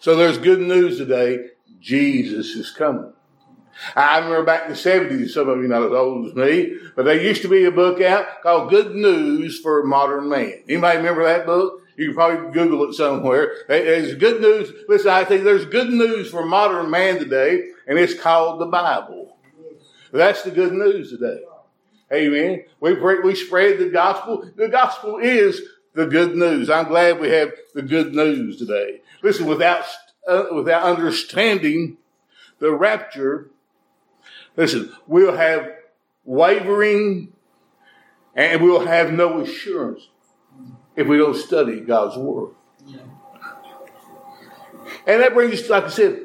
So 0.00 0.16
there's 0.16 0.38
good 0.38 0.60
news 0.60 0.98
today. 0.98 1.50
Jesus 1.78 2.56
is 2.56 2.70
coming. 2.70 3.12
I 3.96 4.18
remember 4.18 4.44
back 4.44 4.64
in 4.64 4.70
the 4.70 4.76
70s, 4.76 5.30
some 5.30 5.48
of 5.48 5.58
you 5.58 5.68
not 5.68 5.82
as 5.82 5.92
old 5.92 6.26
as 6.26 6.34
me, 6.34 6.76
but 6.94 7.04
there 7.04 7.20
used 7.20 7.42
to 7.42 7.48
be 7.48 7.64
a 7.64 7.70
book 7.70 8.00
out 8.00 8.42
called 8.42 8.70
Good 8.70 8.94
News 8.94 9.58
for 9.60 9.82
Modern 9.84 10.28
Man. 10.28 10.62
Anybody 10.68 10.98
remember 10.98 11.24
that 11.24 11.46
book? 11.46 11.82
You 11.96 12.06
can 12.06 12.14
probably 12.14 12.52
Google 12.52 12.88
it 12.88 12.94
somewhere. 12.94 13.52
There's 13.68 14.14
good 14.14 14.40
news. 14.40 14.72
Listen, 14.88 15.10
I 15.10 15.24
think 15.24 15.44
there's 15.44 15.66
good 15.66 15.90
news 15.90 16.30
for 16.30 16.46
modern 16.46 16.90
man 16.90 17.18
today, 17.18 17.68
and 17.86 17.98
it's 17.98 18.14
called 18.14 18.60
the 18.60 18.66
Bible. 18.66 19.36
That's 20.12 20.42
the 20.42 20.50
good 20.50 20.72
news 20.72 21.10
today. 21.10 21.42
Amen. 22.12 22.64
We, 22.80 22.94
we 22.94 23.34
spread 23.34 23.78
the 23.78 23.90
gospel. 23.90 24.50
The 24.56 24.68
gospel 24.68 25.18
is 25.18 25.60
the 25.94 26.06
good 26.06 26.34
news. 26.36 26.70
I'm 26.70 26.88
glad 26.88 27.20
we 27.20 27.28
have 27.28 27.52
the 27.74 27.82
good 27.82 28.14
news 28.14 28.56
today. 28.56 29.02
Listen, 29.22 29.46
without, 29.46 29.84
uh, 30.26 30.46
without 30.52 30.82
understanding 30.82 31.98
the 32.58 32.72
rapture, 32.72 33.50
Listen, 34.60 34.92
we'll 35.06 35.34
have 35.34 35.72
wavering 36.22 37.32
and 38.34 38.62
we'll 38.62 38.84
have 38.84 39.10
no 39.10 39.40
assurance 39.40 40.10
if 40.94 41.06
we 41.06 41.16
don't 41.16 41.34
study 41.34 41.80
God's 41.80 42.18
Word. 42.18 42.50
And 45.06 45.22
that 45.22 45.32
brings 45.32 45.62
us, 45.62 45.70
like 45.70 45.84
I 45.84 45.88
said, 45.88 46.20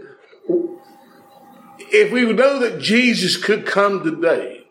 if 1.80 2.12
we 2.12 2.34
know 2.34 2.60
that 2.60 2.82
Jesus 2.82 3.38
could 3.38 3.66
come 3.66 4.04
today, 4.04 4.68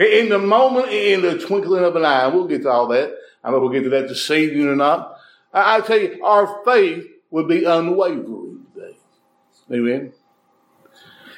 in 0.00 0.30
the 0.30 0.38
moment, 0.38 0.88
in 0.88 1.20
the 1.20 1.36
twinkling 1.36 1.84
of 1.84 1.96
an 1.96 2.04
eye, 2.06 2.28
we'll 2.28 2.46
get 2.46 2.62
to 2.62 2.70
all 2.70 2.88
that. 2.88 3.14
I 3.44 3.50
don't 3.50 3.60
know 3.60 3.66
if 3.66 3.70
we'll 3.70 3.78
get 3.78 3.90
to 3.90 3.90
that 3.90 4.08
this 4.08 4.30
evening 4.30 4.68
or 4.68 4.76
not. 4.76 5.18
I, 5.52 5.76
I 5.76 5.80
tell 5.82 5.98
you, 6.00 6.24
our 6.24 6.64
faith 6.64 7.06
would 7.30 7.46
be 7.46 7.64
unwavering 7.64 8.64
today. 8.74 8.96
Amen. 9.70 10.12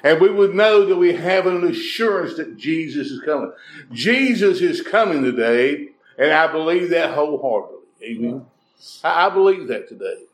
And 0.05 0.21
we 0.21 0.31
would 0.31 0.55
know 0.55 0.85
that 0.87 0.97
we 0.97 1.15
have 1.15 1.47
an 1.47 1.67
assurance 1.67 2.37
that 2.37 2.57
Jesus 2.57 3.09
is 3.09 3.21
coming. 3.21 3.53
Jesus 3.93 4.61
is 4.61 4.81
coming 4.81 5.23
today, 5.23 5.89
and 6.17 6.33
I 6.33 6.51
believe 6.51 6.91
that 6.91 7.15
wholeheartedly. 7.15 7.79
Amen. 8.05 8.47
I 9.03 9.29
believe 9.31 9.69
that 9.69 9.89
today. 9.89 10.25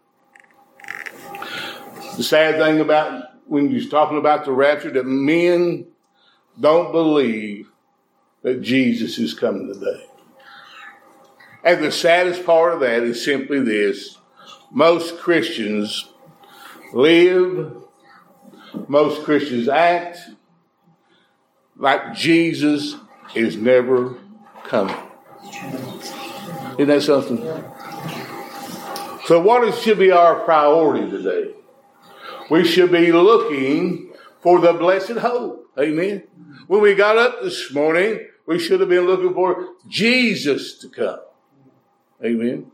The 2.17 2.23
sad 2.23 2.57
thing 2.57 2.81
about 2.81 3.25
when 3.47 3.71
you're 3.71 3.89
talking 3.89 4.19
about 4.19 4.45
the 4.45 4.53
rapture, 4.53 4.91
that 4.91 5.07
men 5.07 5.87
don't 6.61 6.93
believe 6.93 7.71
that 8.43 8.61
Jesus 8.63 9.19
is 9.19 9.35
coming 9.35 9.73
today. 9.73 10.07
And 11.65 11.83
the 11.83 11.91
saddest 11.91 12.45
part 12.45 12.75
of 12.75 12.81
that 12.81 13.03
is 13.03 13.25
simply 13.25 13.61
this 13.61 14.19
most 14.71 15.19
Christians 15.19 16.09
live 16.93 17.84
most 18.89 19.25
Christians 19.25 19.69
act 19.69 20.19
like 21.77 22.15
Jesus 22.15 22.95
is 23.35 23.57
never 23.57 24.17
coming. 24.65 24.97
Isn't 26.79 26.89
that 26.89 27.03
something? 27.03 27.39
So, 29.27 29.41
what 29.41 29.75
should 29.79 29.99
be 29.99 30.11
our 30.11 30.41
priority 30.41 31.11
today? 31.11 31.55
We 32.51 32.65
should 32.65 32.93
be 32.93 33.11
looking 33.11 34.13
for 34.41 34.61
the 34.61 34.75
blessed 34.75 35.19
hope. 35.19 35.71
Amen. 35.79 36.25
When 36.67 36.83
we 36.83 36.95
got 36.95 37.17
up 37.17 37.43
this 37.43 37.73
morning, 37.73 38.27
we 38.47 38.59
should 38.59 38.81
have 38.81 38.89
been 38.89 39.07
looking 39.07 39.33
for 39.33 39.69
Jesus 39.89 40.79
to 40.79 40.89
come. 40.89 41.21
Amen. 42.23 42.71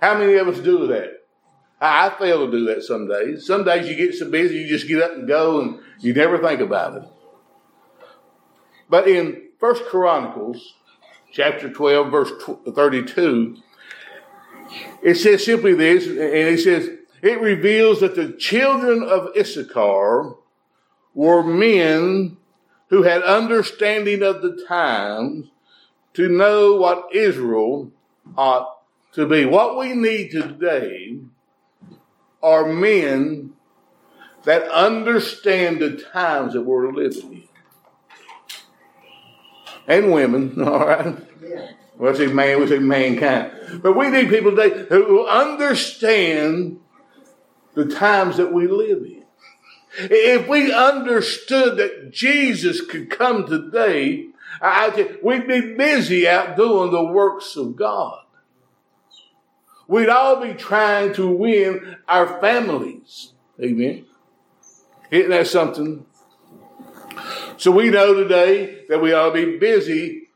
How 0.00 0.16
many 0.16 0.34
of 0.34 0.48
us 0.48 0.60
do 0.60 0.86
that? 0.86 1.17
I, 1.80 2.10
fail 2.18 2.46
to 2.46 2.50
do 2.50 2.64
that 2.66 2.82
some 2.82 3.06
days. 3.06 3.46
Some 3.46 3.64
days 3.64 3.88
you 3.88 3.94
get 3.94 4.14
so 4.14 4.30
busy, 4.30 4.58
you 4.58 4.68
just 4.68 4.88
get 4.88 5.02
up 5.02 5.12
and 5.12 5.28
go 5.28 5.60
and 5.60 5.78
you 6.00 6.12
never 6.12 6.38
think 6.38 6.60
about 6.60 6.96
it. 6.96 7.08
But 8.90 9.06
in 9.06 9.48
First 9.60 9.84
Chronicles, 9.84 10.74
chapter 11.32 11.70
12, 11.70 12.10
verse 12.10 12.32
32, 12.74 13.56
it 15.02 15.14
says 15.16 15.44
simply 15.44 15.74
this, 15.74 16.06
and 16.06 16.18
it 16.18 16.60
says, 16.60 16.90
it 17.22 17.40
reveals 17.40 18.00
that 18.00 18.14
the 18.14 18.32
children 18.32 19.02
of 19.02 19.36
Issachar 19.36 20.34
were 21.14 21.42
men 21.42 22.36
who 22.88 23.02
had 23.02 23.22
understanding 23.22 24.22
of 24.22 24.42
the 24.42 24.64
times 24.68 25.48
to 26.14 26.28
know 26.28 26.76
what 26.76 27.14
Israel 27.14 27.90
ought 28.36 28.78
to 29.12 29.26
be. 29.26 29.44
What 29.44 29.78
we 29.78 29.94
need 29.94 30.30
today 30.30 31.18
are 32.42 32.66
men 32.66 33.52
that 34.44 34.62
understand 34.70 35.80
the 35.80 35.96
times 36.12 36.54
that 36.54 36.62
we're 36.62 36.92
living 36.92 37.32
in. 37.32 37.48
And 39.86 40.12
women, 40.12 40.62
all 40.66 40.86
right? 40.86 41.16
Yeah. 41.42 41.70
Well, 41.96 42.14
I 42.14 42.16
say 42.16 42.26
man, 42.28 42.60
we 42.60 42.68
say 42.68 42.78
mankind. 42.78 43.52
But 43.82 43.96
we 43.96 44.08
need 44.08 44.28
people 44.28 44.54
today 44.54 44.86
who 44.88 45.26
understand 45.26 46.78
the 47.74 47.86
times 47.86 48.36
that 48.36 48.52
we 48.52 48.68
live 48.68 49.02
in. 49.04 49.24
If 49.98 50.48
we 50.48 50.72
understood 50.72 51.76
that 51.78 52.12
Jesus 52.12 52.80
could 52.80 53.10
come 53.10 53.46
today, 53.46 54.28
I, 54.60 55.16
we'd 55.22 55.48
be 55.48 55.74
busy 55.74 56.28
out 56.28 56.56
doing 56.56 56.92
the 56.92 57.04
works 57.04 57.56
of 57.56 57.74
God. 57.74 58.20
We'd 59.88 60.10
all 60.10 60.40
be 60.40 60.52
trying 60.52 61.14
to 61.14 61.28
win 61.28 61.96
our 62.06 62.40
families. 62.40 63.32
Amen. 63.60 64.04
Isn't 65.10 65.30
that 65.30 65.46
something? 65.46 66.04
So 67.56 67.72
we 67.72 67.88
know 67.88 68.14
today 68.14 68.84
that 68.88 69.00
we 69.00 69.14
ought 69.14 69.32
to 69.32 69.46
be 69.46 69.58
busy 69.58 70.28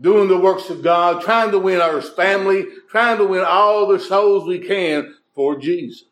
doing 0.00 0.28
the 0.28 0.38
works 0.38 0.70
of 0.70 0.82
God, 0.82 1.22
trying 1.22 1.50
to 1.50 1.58
win 1.58 1.80
our 1.80 2.00
family, 2.00 2.64
trying 2.88 3.18
to 3.18 3.26
win 3.26 3.44
all 3.44 3.88
the 3.88 3.98
souls 3.98 4.46
we 4.46 4.60
can 4.60 5.14
for 5.34 5.58
Jesus. 5.58 6.04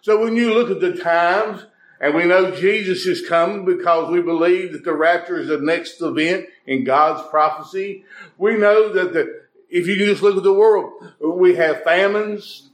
So 0.00 0.22
when 0.22 0.36
you 0.36 0.54
look 0.54 0.70
at 0.70 0.80
the 0.80 0.96
times, 0.96 1.66
and 2.00 2.14
we 2.14 2.24
know 2.24 2.52
Jesus 2.52 3.06
is 3.06 3.28
coming 3.28 3.64
because 3.64 4.10
we 4.10 4.22
believe 4.22 4.72
that 4.72 4.84
the 4.84 4.94
rapture 4.94 5.38
is 5.40 5.48
the 5.48 5.58
next 5.58 6.00
event 6.00 6.46
in 6.64 6.84
God's 6.84 7.28
prophecy. 7.28 8.04
We 8.36 8.56
know 8.56 8.92
that 8.92 9.12
the 9.12 9.42
if 9.68 9.86
you 9.86 9.96
just 9.96 10.22
look 10.22 10.36
at 10.36 10.42
the 10.42 10.52
world, 10.52 10.92
we 11.20 11.56
have 11.56 11.84
famines, 11.84 12.70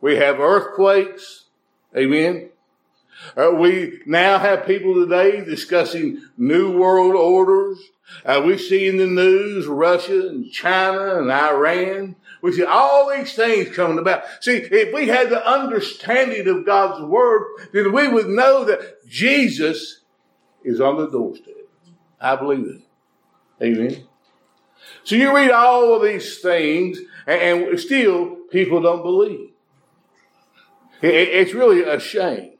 we 0.00 0.16
have 0.16 0.40
earthquakes, 0.40 1.44
amen. 1.96 2.50
Uh, 3.36 3.50
we 3.50 4.00
now 4.06 4.38
have 4.38 4.66
people 4.66 4.94
today 4.94 5.44
discussing 5.44 6.22
new 6.36 6.78
world 6.78 7.14
orders. 7.14 7.78
Uh, 8.24 8.42
we 8.44 8.58
see 8.58 8.88
in 8.88 8.96
the 8.96 9.06
news 9.06 9.66
Russia 9.66 10.28
and 10.28 10.50
China 10.50 11.20
and 11.20 11.30
Iran. 11.30 12.16
We 12.42 12.52
see 12.52 12.64
all 12.64 13.10
these 13.10 13.34
things 13.34 13.74
coming 13.76 13.98
about. 13.98 14.24
See, 14.40 14.56
if 14.56 14.94
we 14.94 15.08
had 15.08 15.28
the 15.28 15.46
understanding 15.46 16.48
of 16.48 16.64
God's 16.64 17.02
word, 17.04 17.46
then 17.72 17.92
we 17.92 18.08
would 18.08 18.28
know 18.28 18.64
that 18.64 19.06
Jesus 19.06 20.00
is 20.64 20.80
on 20.80 20.96
the 20.96 21.10
doorstep. 21.10 21.54
I 22.20 22.36
believe 22.36 22.66
it. 22.66 22.82
Amen. 23.62 24.06
So 25.04 25.16
you 25.16 25.34
read 25.34 25.50
all 25.50 25.94
of 25.94 26.02
these 26.02 26.38
things, 26.38 26.98
and, 27.26 27.78
still 27.78 28.36
people 28.50 28.82
don't 28.82 29.02
believe. 29.02 29.50
It, 31.02 31.14
it's 31.14 31.54
really 31.54 31.82
a 31.82 31.98
shame. 31.98 32.52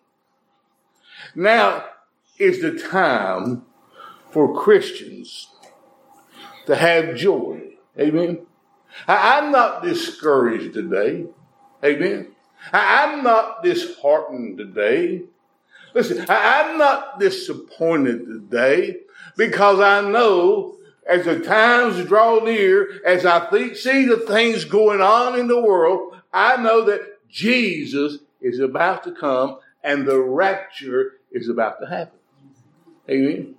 Now 1.35 1.85
is 2.39 2.63
the 2.63 2.79
time 2.79 3.65
for 4.31 4.59
Christians 4.59 5.49
to 6.67 6.75
have 6.77 7.17
joy. 7.17 7.75
Amen. 7.99 8.47
I, 9.07 9.39
am 9.39 9.53
not 9.53 9.83
discouraged 9.83 10.75
today. 10.75 11.27
Amen. 11.85 12.29
I, 12.73 13.05
am 13.05 13.23
not 13.23 13.63
disheartened 13.63 14.59
today. 14.59 15.23
Listen, 15.95 16.25
I'm 16.29 16.79
not 16.79 17.19
disappointed 17.19 18.27
today 18.27 18.99
because 19.37 19.81
I 19.81 20.09
know 20.09 20.77
as 21.09 21.25
the 21.25 21.41
times 21.41 22.05
draw 22.05 22.41
near, 22.41 23.01
as 23.05 23.27
I 23.27 23.49
see 23.75 24.07
the 24.07 24.19
things 24.19 24.65
going 24.65 25.01
on 25.01 25.39
in 25.39 25.49
the 25.49 25.61
world, 25.61 26.17
I 26.33 26.57
know 26.57 26.85
that 26.85 27.01
Jesus 27.29 28.19
is 28.41 28.61
about 28.61 29.05
to 29.05 29.13
come 29.13 29.59
and 29.83 30.07
the 30.07 30.21
rapture 30.21 31.15
is 31.33 31.49
about 31.49 31.81
to 31.81 31.87
happen. 31.87 32.19
Amen. 33.09 33.55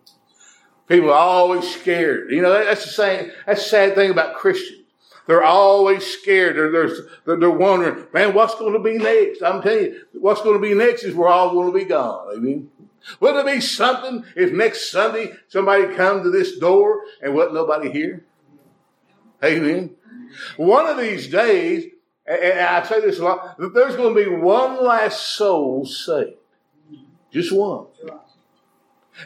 People 0.88 1.10
are 1.10 1.14
always 1.14 1.70
scared. 1.70 2.32
You 2.32 2.42
know, 2.42 2.52
that's 2.52 2.86
the 2.86 2.92
same, 2.92 3.32
that's 3.46 3.64
the 3.64 3.70
sad 3.70 3.96
thing 3.96 4.12
about 4.12 4.36
Christians. 4.36 4.81
They're 5.28 5.44
always 5.44 6.06
scared. 6.06 6.56
They're, 6.58 6.72
they're, 6.72 7.38
they're 7.38 7.50
wondering, 7.50 8.08
man, 8.14 8.34
what's 8.34 8.56
going 8.56 8.74
to 8.74 8.80
be 8.80 8.98
next? 8.98 9.42
I'm 9.42 9.62
telling 9.62 9.86
you, 9.86 10.02
what's 10.14 10.42
going 10.42 10.62
to 10.62 10.68
be 10.68 10.74
next 10.74 11.04
is 11.04 11.16
we're 11.16 11.28
all 11.28 11.52
going 11.52 11.72
to 11.72 11.78
be 11.78 11.86
gone. 11.86 12.36
Amen. 12.36 12.70
Would 13.20 13.36
it 13.36 13.46
be 13.46 13.62
something 13.62 14.26
if 14.36 14.52
next 14.52 14.92
Sunday 14.92 15.34
somebody 15.48 15.94
come 15.96 16.24
to 16.24 16.30
this 16.30 16.58
door 16.58 17.02
and 17.22 17.34
wasn't 17.34 17.56
nobody 17.56 17.92
here? 17.92 18.26
Amen. 19.44 19.96
One 20.58 20.88
of 20.88 20.98
these 20.98 21.28
days, 21.28 21.86
and 22.26 22.60
I 22.60 22.84
say 22.84 23.02
this 23.02 23.20
a 23.20 23.24
lot, 23.24 23.58
that 23.58 23.74
there's 23.74 23.96
going 23.96 24.16
to 24.16 24.24
be 24.24 24.30
one 24.30 24.84
last 24.84 25.36
soul 25.36 25.86
saved. 25.86 26.38
Just 27.32 27.52
one. 27.52 27.88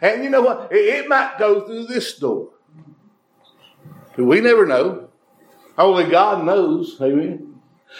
And 0.01 0.23
you 0.23 0.29
know 0.29 0.41
what? 0.41 0.69
It 0.71 1.07
might 1.07 1.37
go 1.37 1.65
through 1.65 1.85
this 1.87 2.17
door. 2.17 2.49
We 4.17 4.41
never 4.41 4.65
know. 4.65 5.09
Only 5.77 6.05
God 6.05 6.45
knows. 6.45 6.97
Amen. 7.01 7.55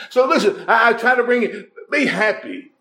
So 0.10 0.28
listen, 0.28 0.64
I, 0.68 0.90
I 0.90 0.94
try 0.94 1.16
to 1.16 1.24
bring 1.24 1.44
it. 1.44 1.72
Be 1.92 2.06
happy. 2.06 2.72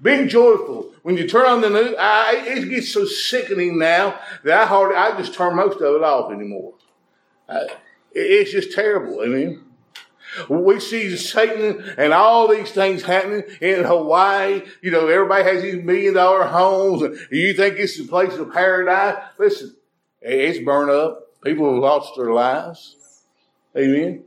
Be 0.00 0.26
joyful. 0.26 0.92
When 1.02 1.16
you 1.16 1.28
turn 1.28 1.46
on 1.46 1.60
the 1.60 1.70
news, 1.70 1.94
I, 1.98 2.42
it 2.46 2.68
gets 2.68 2.92
so 2.92 3.04
sickening 3.04 3.78
now 3.78 4.18
that 4.42 4.62
I 4.62 4.66
hardly, 4.66 4.96
I 4.96 5.16
just 5.16 5.34
turn 5.34 5.56
most 5.56 5.80
of 5.80 5.94
it 5.94 6.02
off 6.02 6.32
anymore. 6.32 6.74
I, 7.48 7.66
it's 8.12 8.52
just 8.52 8.72
terrible. 8.72 9.20
I 9.20 9.26
mean, 9.26 9.64
we 10.48 10.80
see 10.80 11.16
Satan 11.16 11.94
and 11.96 12.12
all 12.12 12.48
these 12.48 12.70
things 12.70 13.02
happening 13.02 13.44
in 13.60 13.84
Hawaii. 13.84 14.62
You 14.82 14.90
know, 14.90 15.08
everybody 15.08 15.44
has 15.44 15.62
these 15.62 15.82
million 15.82 16.14
dollar 16.14 16.44
homes 16.44 17.02
and 17.02 17.18
you 17.30 17.54
think 17.54 17.78
it's 17.78 17.98
the 17.98 18.06
place 18.06 18.34
of 18.34 18.52
paradise. 18.52 19.22
Listen, 19.38 19.74
it's 20.20 20.64
burned 20.64 20.90
up. 20.90 21.40
People 21.42 21.72
have 21.72 21.82
lost 21.82 22.12
their 22.16 22.32
lives. 22.32 22.96
Amen. 23.76 24.24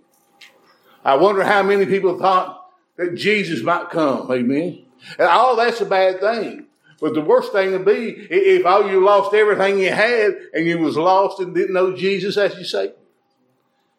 I 1.04 1.16
wonder 1.16 1.44
how 1.44 1.64
many 1.64 1.86
people 1.86 2.18
thought 2.20 2.66
that 2.98 3.16
Jesus 3.16 3.64
might 3.64 3.90
come. 3.90 4.32
Amen. 4.32 4.86
And 5.18 5.28
all 5.28 5.56
that's 5.56 5.82
a 5.82 5.86
bad 5.86 6.20
thing. 6.20 6.66
But 7.00 7.14
the 7.14 7.22
worst 7.22 7.52
thing 7.52 7.72
would 7.72 7.86
be 7.86 8.10
if 8.30 8.66
all 8.66 8.90
you 8.90 9.04
lost 9.04 9.34
everything 9.34 9.80
you 9.80 9.92
had 9.92 10.36
and 10.54 10.66
you 10.66 10.80
was 10.80 10.98
lost 10.98 11.40
and 11.40 11.54
didn't 11.54 11.74
know 11.74 11.96
Jesus 11.96 12.38
as 12.38 12.58
you 12.58 12.64
say. 12.64 12.94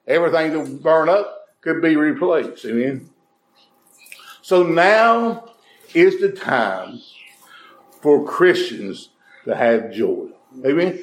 Everything 0.06 0.52
that 0.52 0.82
burn 0.82 1.08
up 1.08 1.46
could 1.60 1.80
be 1.80 1.94
replaced. 1.96 2.64
Amen. 2.64 3.08
So 4.42 4.64
now 4.64 5.52
is 5.94 6.20
the 6.20 6.32
time 6.32 7.00
for 8.00 8.24
Christians 8.24 9.10
to 9.44 9.54
have 9.54 9.92
joy. 9.92 10.28
Amen. 10.64 11.02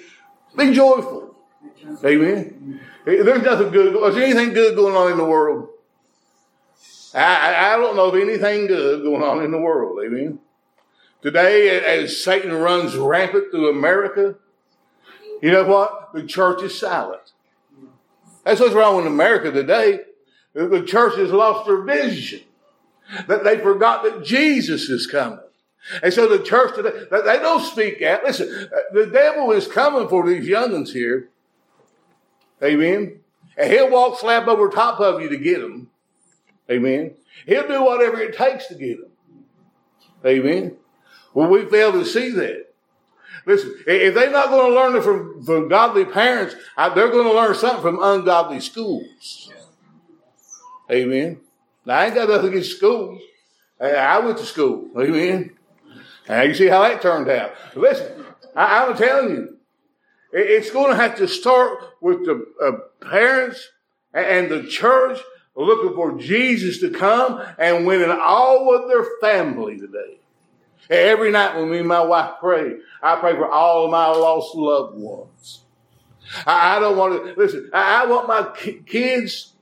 Be 0.58 0.74
joyful. 0.74 1.36
Amen. 2.04 2.82
There's 3.06 3.44
nothing 3.44 3.72
good. 3.72 3.96
Is 4.10 4.16
there 4.16 4.24
anything 4.24 4.54
good 4.54 4.76
going 4.76 4.96
on 4.96 5.12
in 5.12 5.18
the 5.18 5.26
world? 5.26 5.70
I, 7.16 7.74
I 7.74 7.78
don't 7.78 7.96
know 7.96 8.10
of 8.10 8.16
anything 8.16 8.68
good 8.68 9.04
going 9.04 9.24
on 9.24 9.44
in 9.44 9.52
the 9.52 9.58
world. 9.58 10.00
Amen. 10.06 10.40
Today, 11.22 12.02
as 12.02 12.22
Satan 12.22 12.54
runs 12.54 12.96
rampant 12.96 13.52
through 13.52 13.70
America, 13.70 14.36
you 15.42 15.52
know 15.52 15.64
what? 15.64 16.14
The 16.14 16.24
church 16.24 16.62
is 16.62 16.78
silent. 16.78 17.32
That's 18.44 18.60
what's 18.60 18.74
wrong 18.76 18.98
with 18.98 19.08
America 19.08 19.52
today. 19.52 20.02
The 20.54 20.84
church 20.84 21.16
has 21.18 21.32
lost 21.32 21.68
their 21.68 21.82
vision. 21.82 22.42
That 23.28 23.44
they 23.44 23.60
forgot 23.60 24.04
that 24.04 24.24
Jesus 24.24 24.90
is 24.90 25.08
coming. 25.08 25.40
And 26.02 26.14
so 26.14 26.28
the 26.28 26.44
church 26.44 26.76
today, 26.76 27.06
they 27.12 27.38
don't 27.38 27.64
speak 27.64 28.02
out. 28.02 28.24
Listen, 28.24 28.70
uh, 28.72 28.94
the 28.94 29.06
devil 29.06 29.52
is 29.52 29.68
coming 29.68 30.10
for 30.10 30.28
these 30.28 30.48
youngins 30.48 30.92
here. 30.92 31.30
Amen. 32.64 33.20
And 33.58 33.72
he'll 33.72 33.92
walk 33.92 34.20
slap 34.20 34.48
over 34.48 34.70
top 34.70 35.00
of 35.00 35.22
you 35.22 35.30
to 35.30 35.38
get 35.38 35.62
them. 35.62 35.90
Amen. 36.70 37.16
He'll 37.46 37.68
do 37.68 37.84
whatever 37.84 38.20
it 38.20 38.36
takes 38.36 38.68
to 38.68 38.76
get 38.76 39.00
them. 39.00 39.12
Amen. 40.26 40.78
Well, 41.34 41.50
we 41.50 41.66
fail 41.66 41.92
to 41.92 42.06
see 42.06 42.32
that. 42.32 42.66
Listen, 43.46 43.76
if 43.86 44.16
they're 44.16 44.32
not 44.32 44.50
going 44.50 44.72
to 44.72 44.76
learn 44.76 44.96
it 44.96 45.04
from, 45.04 45.44
from 45.44 45.68
godly 45.68 46.06
parents, 46.06 46.56
they're 46.78 47.12
going 47.12 47.28
to 47.28 47.34
learn 47.34 47.54
something 47.54 47.82
from 47.82 48.02
ungodly 48.02 48.60
schools. 48.60 49.52
Amen. 50.90 51.40
Now, 51.86 52.00
I 52.00 52.06
ain't 52.06 52.16
got 52.16 52.30
nothing 52.30 52.50
against 52.50 52.78
schools. 52.78 53.22
I 53.80 54.20
went 54.20 54.38
to 54.40 54.46
school. 54.46 54.90
Amen. 55.00 55.52
And 56.28 56.50
you 56.50 56.56
see 56.56 56.68
how 56.68 56.82
that 56.84 57.02
turned 57.02 57.30
out. 57.30 57.54
Listen, 57.76 58.26
I, 58.56 58.86
am 58.86 58.98
telling 58.98 59.30
you, 59.30 59.58
it's 60.32 60.72
going 60.72 60.90
to 60.90 60.96
have 60.96 61.16
to 61.18 61.28
start 61.28 61.80
with 62.02 62.26
the 62.26 62.46
uh, 62.64 63.06
parents 63.08 63.70
and 64.14 64.50
the 64.50 64.64
church 64.64 65.20
looking 65.56 65.96
for 65.96 66.18
Jesus 66.18 66.80
to 66.80 66.90
come 66.90 67.42
and 67.58 67.86
winning 67.88 68.12
all 68.12 68.76
of 68.76 68.90
their 68.90 69.06
family 69.22 69.80
today. 69.80 70.20
Every 70.90 71.32
night 71.32 71.56
when 71.56 71.72
me 71.72 71.80
and 71.80 71.88
my 71.88 72.02
wife 72.02 72.36
pray, 72.40 72.76
I 73.02 73.16
pray 73.16 73.34
for 73.34 73.50
all 73.50 73.86
of 73.86 73.92
my 73.92 74.08
lost 74.08 74.56
loved 74.56 74.98
ones. 74.98 75.62
I, 76.46 76.80
don't 76.80 76.98
want 76.98 77.26
to, 77.26 77.34
listen, 77.40 77.70
I, 77.74 78.06
want 78.06 78.28
my 78.28 78.52
kids, 78.86 79.54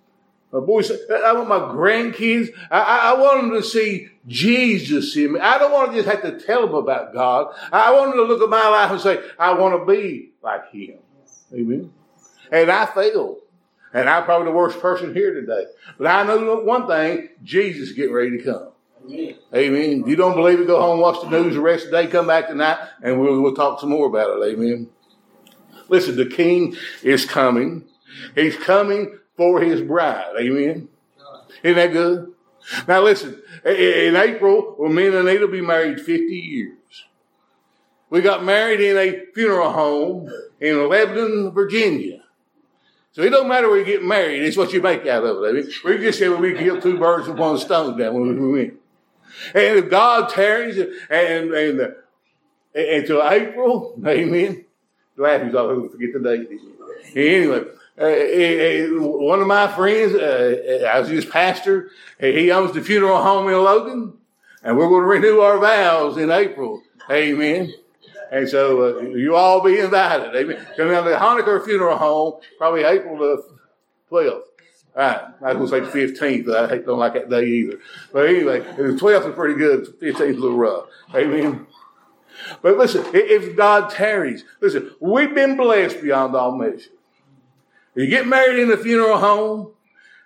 my 0.52 0.60
boys, 0.60 0.92
I 0.92 1.34
want 1.34 1.50
my 1.50 1.60
grandkids, 1.60 2.50
I, 2.70 3.14
I 3.14 3.20
want 3.20 3.42
them 3.42 3.52
to 3.52 3.64
see 3.64 4.10
Jesus 4.28 5.16
in 5.16 5.34
me. 5.34 5.40
I 5.40 5.58
don't 5.58 5.72
want 5.72 5.92
to 5.92 5.98
just 5.98 6.10
have 6.10 6.22
to 6.22 6.46
tell 6.46 6.66
them 6.66 6.76
about 6.76 7.14
God. 7.14 7.54
I 7.72 7.94
want 7.94 8.12
them 8.12 8.20
to 8.20 8.34
look 8.34 8.42
at 8.42 8.50
my 8.50 8.68
life 8.70 8.92
and 8.92 9.02
say, 9.02 9.20
I 9.38 9.54
want 9.54 9.80
to 9.80 9.86
be 9.86 10.32
like 10.42 10.72
Him. 10.72 10.98
Amen. 11.54 11.92
And 12.52 12.72
I 12.72 12.86
failed. 12.86 13.43
And 13.94 14.10
I'm 14.10 14.24
probably 14.24 14.48
the 14.48 14.58
worst 14.58 14.80
person 14.80 15.14
here 15.14 15.34
today. 15.34 15.66
But 15.98 16.08
I 16.08 16.24
know 16.24 16.62
one 16.62 16.88
thing, 16.88 17.30
Jesus 17.44 17.90
is 17.90 17.96
getting 17.96 18.14
ready 18.14 18.38
to 18.38 18.44
come. 18.44 18.70
Amen. 19.06 19.36
Amen. 19.54 20.02
If 20.02 20.08
you 20.08 20.16
don't 20.16 20.36
believe 20.36 20.60
it, 20.60 20.68
go 20.68 20.82
home, 20.82 21.00
watch 21.00 21.22
the 21.22 21.30
news 21.30 21.54
the 21.54 21.62
rest 21.62 21.86
of 21.86 21.92
the 21.92 22.04
day, 22.04 22.08
come 22.08 22.28
back 22.28 22.48
tonight, 22.48 22.78
and 23.02 23.20
we'll, 23.20 23.42
we'll 23.42 23.54
talk 23.54 23.80
some 23.80 23.90
more 23.90 24.08
about 24.08 24.42
it. 24.42 24.54
Amen. 24.54 24.90
Listen, 25.90 26.16
the 26.16 26.26
king 26.26 26.76
is 27.04 27.26
coming. 27.26 27.84
He's 28.34 28.56
coming 28.56 29.20
for 29.36 29.62
his 29.62 29.82
bride. 29.82 30.34
Amen. 30.40 30.88
Isn't 31.62 31.76
that 31.76 31.92
good? 31.92 32.34
Now 32.88 33.02
listen, 33.02 33.42
in 33.66 34.16
April, 34.16 34.76
well, 34.80 34.92
me 34.92 35.08
and 35.08 35.16
Anita 35.16 35.46
will 35.46 35.52
be 35.52 35.62
married 35.62 36.00
50 36.00 36.34
years. 36.34 36.78
We 38.10 38.22
got 38.22 38.44
married 38.44 38.80
in 38.80 38.98
a 38.98 39.26
funeral 39.34 39.72
home 39.72 40.32
in 40.62 40.88
Lebanon, 40.88 41.52
Virginia. 41.52 42.23
So 43.14 43.22
it 43.22 43.30
don't 43.30 43.48
matter 43.48 43.70
where 43.70 43.78
you 43.78 43.86
get 43.86 44.04
married, 44.04 44.42
it's 44.42 44.58
what 44.58 44.74
you 44.74 44.82
make 44.82 45.06
out 45.06 45.24
of 45.24 45.44
it. 45.44 45.68
We 45.86 45.98
just 46.00 46.18
said 46.18 46.30
well, 46.32 46.42
we 46.42 46.56
kill 46.56 46.82
two 46.82 46.98
birds 46.98 47.28
with 47.28 47.38
one 47.38 47.60
stone 47.60 47.98
down 47.98 48.16
when 48.16 48.42
we 48.42 48.52
went. 48.52 48.74
And 49.54 49.78
if 49.78 49.90
God 49.90 50.30
tarries 50.30 50.78
and, 50.78 51.54
and, 51.54 51.96
until 52.74 53.28
April, 53.28 54.00
amen. 54.06 54.66
He's 55.16 55.56
all 55.56 55.70
over, 55.70 55.90
forget 55.90 56.10
the 56.14 56.20
date. 56.20 56.50
Anyway, 57.16 57.66
uh, 58.00 59.00
one 59.00 59.42
of 59.42 59.48
my 59.48 59.68
friends, 59.68 60.16
uh, 60.16 60.90
I 60.92 61.00
was 61.00 61.10
his 61.10 61.26
pastor, 61.26 61.92
he 62.20 62.52
owns 62.52 62.74
the 62.74 62.82
funeral 62.82 63.22
home 63.22 63.48
in 63.48 63.54
Logan, 63.54 64.14
and 64.64 64.76
we're 64.76 64.90
going 64.90 65.02
to 65.02 65.08
renew 65.08 65.40
our 65.40 65.60
vows 65.60 66.18
in 66.18 66.32
April. 66.32 66.82
Amen. 67.12 67.74
And 68.34 68.50
so 68.50 68.98
uh, 68.98 69.02
you 69.02 69.36
all 69.36 69.62
be 69.62 69.78
invited. 69.78 70.36
Amen. 70.36 70.66
Come 70.76 70.90
down 70.90 71.04
to 71.04 71.12
the 71.12 71.18
Hanukkah 71.18 71.64
funeral 71.64 71.96
home, 71.96 72.42
probably 72.58 72.84
April 72.84 73.16
the 73.16 73.46
12th. 74.10 74.32
All 74.32 74.42
right. 74.96 75.22
I 75.44 75.54
was 75.54 75.70
going 75.70 75.84
to 75.84 75.92
say 75.92 76.08
15th, 76.08 76.48
but 76.48 76.72
I 76.72 76.78
don't 76.80 76.98
like 76.98 77.14
that 77.14 77.30
day 77.30 77.46
either. 77.46 77.78
But 78.12 78.28
anyway, 78.28 78.62
the 78.62 78.98
12th 79.00 79.30
is 79.30 79.36
pretty 79.36 79.54
good. 79.54 79.86
15th 80.02 80.22
is 80.22 80.38
a 80.38 80.40
little 80.40 80.58
rough. 80.58 80.86
Amen. 81.14 81.68
But 82.64 82.80
listen, 82.80 83.06
if 83.14 83.56
God 83.56 83.92
tarries, 83.92 84.44
listen, 84.60 84.90
we've 85.00 85.36
been 85.36 85.56
blessed 85.56 86.02
beyond 86.02 86.36
all 86.36 86.58
measure. 86.58 86.90
You 87.94 88.08
get 88.08 88.26
married 88.26 88.58
in 88.58 88.72
a 88.72 88.78
funeral 88.78 89.20
home, 89.20 89.74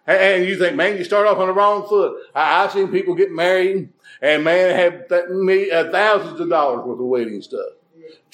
and 0.05 0.45
you 0.45 0.57
think, 0.57 0.77
man, 0.77 0.95
you 0.95 1.03
start 1.03 1.27
off 1.27 1.39
on 1.39 1.47
the 1.47 1.53
wrong 1.53 1.85
foot. 1.85 2.15
I, 2.33 2.61
have 2.61 2.71
seen 2.71 2.87
people 2.87 3.15
get 3.15 3.33
married, 3.33 3.89
and 4.21 4.45
man, 4.45 4.73
have 4.75 5.09
th- 5.09 5.29
me, 5.29 5.69
uh, 5.69 5.91
thousands 5.91 6.39
of 6.39 6.47
dollars 6.47 6.85
worth 6.85 7.01
of 7.01 7.05
wedding 7.05 7.41
stuff. 7.41 7.67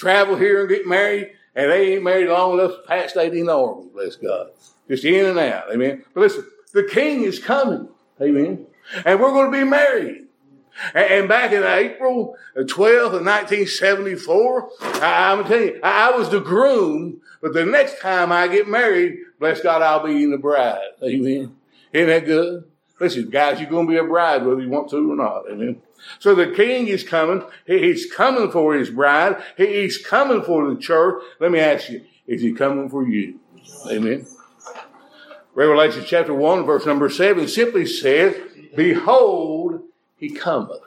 Travel 0.04 0.36
here 0.36 0.60
and 0.60 0.70
get 0.70 0.86
married, 0.86 1.32
and 1.56 1.72
they 1.72 1.94
ain't 1.94 2.04
married 2.04 2.28
long 2.28 2.60
enough 2.60 2.72
to 2.72 2.82
pass 2.86 3.12
state 3.12 3.34
enormous, 3.34 3.88
bless 3.88 4.16
God. 4.18 4.48
Just 4.90 5.06
in 5.06 5.26
and 5.26 5.40
out, 5.40 5.72
amen. 5.74 6.04
But 6.14 6.22
listen, 6.22 6.46
the 6.74 6.84
king 6.84 7.24
is 7.24 7.40
coming, 7.40 7.88
amen. 8.22 8.68
And 9.06 9.22
we're 9.22 9.32
going 9.32 9.50
to 9.50 9.58
be 9.58 9.64
married. 9.64 10.26
And 10.94 11.30
back 11.30 11.54
in 11.54 11.64
April 11.64 12.36
uh, 12.58 12.64
12th 12.64 13.14
of 13.14 13.26
1974, 13.26 14.70
I, 14.82 15.32
am 15.32 15.46
telling 15.46 15.68
you, 15.68 15.80
I 15.82 16.12
was 16.12 16.30
the 16.30 16.42
groom, 16.42 17.22
but 17.42 17.54
the 17.54 17.66
next 17.66 18.02
time 18.02 18.34
I 18.34 18.50
get 18.50 18.68
married, 18.68 19.20
bless 19.40 19.62
God, 19.62 19.82
I'll 19.82 20.06
be 20.06 20.26
the 20.26 20.38
bride. 20.38 20.82
Amen. 21.02 21.56
Isn't 21.94 22.10
that 22.10 22.26
good? 22.26 22.66
Listen, 23.00 23.30
guys, 23.30 23.62
you're 23.62 23.70
going 23.70 23.88
to 23.88 23.92
be 23.94 23.98
a 23.98 24.04
bride 24.04 24.46
whether 24.46 24.60
you 24.60 24.70
want 24.70 24.90
to 24.90 25.14
or 25.14 25.16
not. 25.16 25.44
Amen. 25.50 25.82
So 26.20 26.36
the 26.36 26.48
king 26.48 26.88
is 26.88 27.04
coming. 27.04 27.44
He's 27.66 28.12
coming 28.12 28.52
for 28.52 28.74
his 28.76 28.90
bride. 28.90 29.42
He's 29.58 29.98
coming 29.98 30.42
for 30.44 30.74
the 30.74 30.80
church. 30.80 31.22
Let 31.40 31.52
me 31.52 31.60
ask 31.60 31.90
you, 31.90 32.04
is 32.28 32.42
he 32.42 32.54
coming 32.54 32.90
for 32.90 33.08
you? 33.08 33.40
Amen. 33.90 34.26
Revelation 35.56 36.04
chapter 36.06 36.34
1, 36.34 36.66
verse 36.66 36.86
number 36.86 37.10
7 37.10 37.48
simply 37.48 37.86
says, 37.86 38.36
Behold, 38.76 39.84
he 40.18 40.32
cometh. 40.32 40.82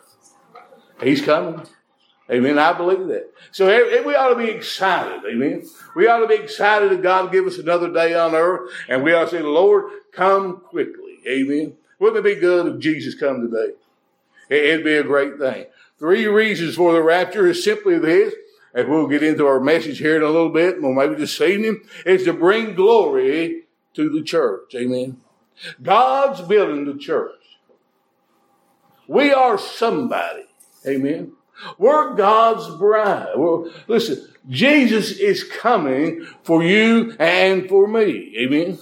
He's 1.00 1.22
coming. 1.22 1.62
Amen. 2.30 2.58
I 2.58 2.72
believe 2.72 3.06
that. 3.06 3.30
So 3.52 3.68
eh, 3.68 3.98
eh, 3.98 4.02
we 4.04 4.16
ought 4.16 4.30
to 4.30 4.36
be 4.36 4.50
excited. 4.50 5.22
Amen. 5.30 5.64
We 5.94 6.08
ought 6.08 6.18
to 6.20 6.26
be 6.26 6.34
excited 6.34 6.90
that 6.90 7.02
God 7.02 7.30
give 7.30 7.46
us 7.46 7.58
another 7.58 7.92
day 7.92 8.14
on 8.14 8.34
earth, 8.34 8.70
and 8.88 9.04
we 9.04 9.12
ought 9.12 9.24
to 9.24 9.30
say, 9.30 9.42
Lord, 9.42 9.84
come 10.12 10.60
quickly. 10.60 11.18
Amen. 11.28 11.74
Wouldn't 12.00 12.26
it 12.26 12.34
be 12.34 12.40
good 12.40 12.66
if 12.66 12.80
Jesus 12.80 13.14
come 13.14 13.48
today? 13.48 13.74
It'd 14.48 14.84
be 14.84 14.94
a 14.94 15.02
great 15.02 15.38
thing. 15.38 15.66
Three 15.98 16.26
reasons 16.26 16.76
for 16.76 16.92
the 16.92 17.02
rapture 17.02 17.46
is 17.46 17.64
simply 17.64 17.98
this, 17.98 18.34
and 18.74 18.88
we'll 18.88 19.06
get 19.06 19.22
into 19.22 19.46
our 19.46 19.60
message 19.60 19.98
here 19.98 20.16
in 20.16 20.22
a 20.22 20.26
little 20.26 20.50
bit, 20.50 20.76
or 20.82 20.94
maybe 20.94 21.14
this 21.14 21.40
evening, 21.40 21.82
is 22.04 22.24
to 22.24 22.32
bring 22.32 22.74
glory 22.74 23.64
to 23.94 24.10
the 24.10 24.22
church. 24.22 24.74
Amen. 24.74 25.18
God's 25.82 26.42
building 26.42 26.84
the 26.84 26.98
church. 26.98 27.32
We 29.08 29.32
are 29.32 29.56
somebody. 29.56 30.44
Amen. 30.86 31.32
We're 31.78 32.14
God's 32.14 32.76
bride. 32.76 33.32
Well, 33.36 33.72
listen, 33.88 34.28
Jesus 34.48 35.12
is 35.12 35.42
coming 35.44 36.26
for 36.42 36.62
you 36.62 37.16
and 37.18 37.68
for 37.68 37.88
me. 37.88 38.36
Amen. 38.38 38.78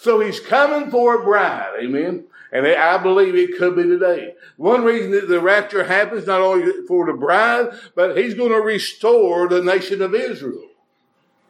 So 0.00 0.20
he's 0.20 0.40
coming 0.40 0.90
for 0.90 1.20
a 1.20 1.24
bride. 1.24 1.74
Amen. 1.80 2.24
And 2.52 2.66
I 2.66 2.98
believe 2.98 3.34
it 3.34 3.58
could 3.58 3.76
be 3.76 3.82
today. 3.82 4.34
One 4.56 4.84
reason 4.84 5.10
that 5.12 5.28
the 5.28 5.40
rapture 5.40 5.84
happens, 5.84 6.26
not 6.26 6.40
only 6.40 6.86
for 6.86 7.06
the 7.06 7.12
bride, 7.12 7.70
but 7.94 8.16
he's 8.16 8.34
going 8.34 8.52
to 8.52 8.60
restore 8.60 9.48
the 9.48 9.62
nation 9.62 10.00
of 10.00 10.14
Israel. 10.14 10.68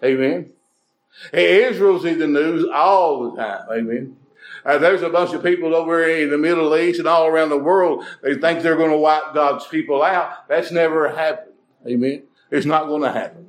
Amen. 0.02 0.52
Israel's 1.32 2.04
in 2.04 2.18
the 2.18 2.26
news 2.26 2.66
all 2.72 3.30
the 3.30 3.36
time. 3.36 3.66
Amen. 3.70 4.16
Uh, 4.64 4.78
there's 4.78 5.02
a 5.02 5.08
bunch 5.08 5.32
of 5.32 5.44
people 5.44 5.74
over 5.74 6.02
in 6.08 6.30
the 6.30 6.38
Middle 6.38 6.76
East 6.76 6.98
and 6.98 7.06
all 7.06 7.26
around 7.26 7.50
the 7.50 7.58
world. 7.58 8.04
They 8.22 8.34
think 8.34 8.62
they're 8.62 8.76
going 8.76 8.90
to 8.90 8.96
wipe 8.96 9.32
God's 9.32 9.66
people 9.66 10.02
out. 10.02 10.48
That's 10.48 10.72
never 10.72 11.14
happened. 11.14 11.54
Amen. 11.86 12.24
It's 12.50 12.66
not 12.66 12.88
going 12.88 13.02
to 13.02 13.12
happen. 13.12 13.46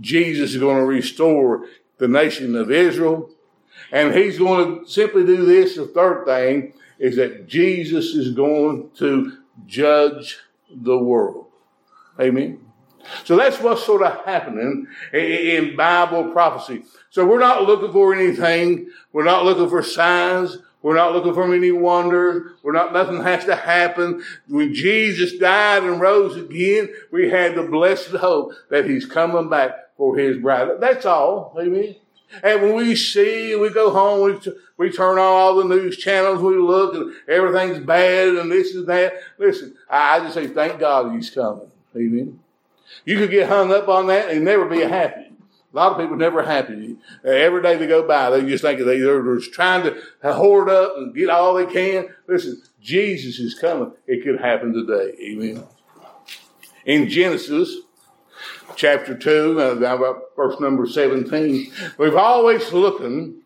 Jesus 0.00 0.50
is 0.50 0.60
going 0.60 0.78
to 0.78 0.84
restore 0.84 1.66
the 1.98 2.08
nation 2.08 2.54
of 2.54 2.70
Israel. 2.70 3.30
And 3.94 4.12
he's 4.12 4.38
going 4.38 4.80
to 4.80 4.90
simply 4.90 5.24
do 5.24 5.46
this. 5.46 5.76
The 5.76 5.86
third 5.86 6.26
thing 6.26 6.72
is 6.98 7.14
that 7.14 7.46
Jesus 7.46 8.06
is 8.06 8.32
going 8.32 8.90
to 8.96 9.38
judge 9.66 10.40
the 10.68 10.98
world. 10.98 11.46
Amen. 12.20 12.60
So 13.22 13.36
that's 13.36 13.60
what's 13.60 13.84
sort 13.84 14.02
of 14.02 14.24
happening 14.24 14.88
in 15.12 15.76
Bible 15.76 16.32
prophecy. 16.32 16.82
So 17.10 17.24
we're 17.24 17.38
not 17.38 17.62
looking 17.62 17.92
for 17.92 18.12
anything. 18.12 18.90
We're 19.12 19.22
not 19.22 19.44
looking 19.44 19.68
for 19.68 19.82
signs. 19.82 20.58
We're 20.82 20.96
not 20.96 21.12
looking 21.12 21.32
for 21.32 21.54
any 21.54 21.70
wonders. 21.70 22.50
We're 22.64 22.72
not, 22.72 22.92
nothing 22.92 23.22
has 23.22 23.44
to 23.44 23.54
happen. 23.54 24.24
When 24.48 24.74
Jesus 24.74 25.38
died 25.38 25.84
and 25.84 26.00
rose 26.00 26.36
again, 26.36 26.88
we 27.12 27.30
had 27.30 27.54
the 27.54 27.62
blessed 27.62 28.10
hope 28.10 28.54
that 28.70 28.90
he's 28.90 29.06
coming 29.06 29.48
back 29.48 29.72
for 29.96 30.16
his 30.16 30.38
bride. 30.38 30.68
That's 30.80 31.06
all. 31.06 31.56
Amen. 31.60 31.94
And 32.42 32.62
when 32.62 32.74
we 32.74 32.96
see, 32.96 33.54
we 33.56 33.70
go 33.70 33.90
home, 33.90 34.24
we, 34.24 34.52
we 34.76 34.90
turn 34.90 35.18
on 35.18 35.18
all 35.18 35.56
the 35.56 35.64
news 35.64 35.96
channels, 35.96 36.42
we 36.42 36.56
look 36.56 36.94
and 36.94 37.14
everything's 37.28 37.84
bad 37.84 38.28
and 38.28 38.50
this 38.50 38.74
and 38.74 38.86
that. 38.86 39.14
Listen, 39.38 39.74
I, 39.88 40.20
just 40.20 40.34
say, 40.34 40.46
thank 40.46 40.78
God 40.78 41.12
he's 41.12 41.30
coming. 41.30 41.70
Amen. 41.96 42.40
You 43.04 43.18
could 43.18 43.30
get 43.30 43.48
hung 43.48 43.72
up 43.72 43.88
on 43.88 44.06
that 44.08 44.30
and 44.30 44.44
never 44.44 44.66
be 44.66 44.80
happy. 44.80 45.30
A 45.72 45.76
lot 45.76 45.92
of 45.92 45.98
people 45.98 46.16
never 46.16 46.44
happy. 46.44 46.96
Every 47.24 47.60
day 47.60 47.76
they 47.76 47.88
go 47.88 48.06
by, 48.06 48.30
they 48.30 48.44
just 48.46 48.62
think 48.62 48.78
they, 48.78 49.00
they're 49.00 49.36
just 49.36 49.52
trying 49.52 49.82
to 49.82 50.32
hoard 50.32 50.68
up 50.68 50.96
and 50.96 51.12
get 51.12 51.28
all 51.28 51.54
they 51.54 51.66
can. 51.66 52.06
Listen, 52.28 52.62
Jesus 52.80 53.40
is 53.40 53.54
coming. 53.58 53.90
It 54.06 54.22
could 54.22 54.40
happen 54.40 54.72
today. 54.72 55.16
Amen. 55.20 55.64
In 56.86 57.08
Genesis 57.08 57.76
chapter 58.76 59.16
2, 59.16 59.60
uh, 59.60 60.14
verse 60.36 60.60
number 60.60 60.86
17, 60.86 61.72
we've 61.98 62.16
always 62.16 62.72
looking, 62.72 63.42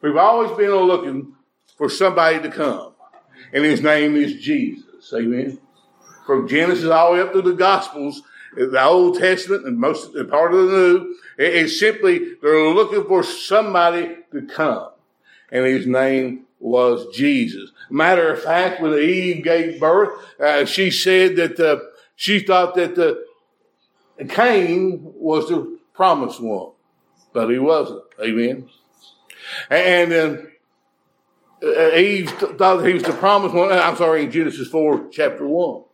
we've 0.00 0.16
always 0.16 0.50
been 0.56 0.70
looking 0.70 1.34
for 1.76 1.88
somebody 1.88 2.40
to 2.40 2.50
come. 2.50 2.92
And 3.52 3.64
his 3.64 3.82
name 3.82 4.16
is 4.16 4.34
Jesus. 4.40 5.12
Amen. 5.14 5.58
From 6.26 6.48
Genesis 6.48 6.86
all 6.86 7.12
the 7.12 7.14
way 7.14 7.20
up 7.20 7.32
to 7.32 7.42
the 7.42 7.52
Gospels, 7.52 8.22
the 8.54 8.82
Old 8.82 9.18
Testament 9.18 9.66
and 9.66 9.78
most 9.78 10.14
part 10.28 10.54
of 10.54 10.66
the 10.66 10.72
New. 10.72 11.16
It's 11.38 11.78
simply 11.78 12.34
they're 12.40 12.68
looking 12.68 13.04
for 13.04 13.22
somebody 13.22 14.16
to 14.32 14.42
come, 14.42 14.90
and 15.50 15.64
his 15.64 15.86
name 15.86 16.44
was 16.60 17.14
Jesus. 17.14 17.70
Matter 17.90 18.32
of 18.32 18.42
fact, 18.42 18.80
when 18.80 18.94
Eve 18.94 19.42
gave 19.42 19.80
birth, 19.80 20.10
uh, 20.38 20.64
she 20.64 20.90
said 20.90 21.36
that 21.36 21.58
uh, 21.58 21.80
she 22.14 22.40
thought 22.40 22.74
that 22.76 22.94
the 22.94 23.24
Cain 24.28 25.00
was 25.02 25.48
the 25.48 25.78
promised 25.94 26.40
one, 26.40 26.72
but 27.32 27.48
he 27.48 27.58
wasn't. 27.58 28.02
Amen. 28.20 28.68
And 29.70 30.12
then 30.12 30.52
uh, 31.62 31.94
Eve 31.94 32.30
thought 32.30 32.84
he 32.84 32.94
was 32.94 33.02
the 33.02 33.12
promised 33.12 33.54
one. 33.54 33.72
I'm 33.72 33.96
sorry, 33.96 34.26
Genesis 34.26 34.68
4, 34.68 35.08
chapter 35.10 35.46
1. 35.46 35.84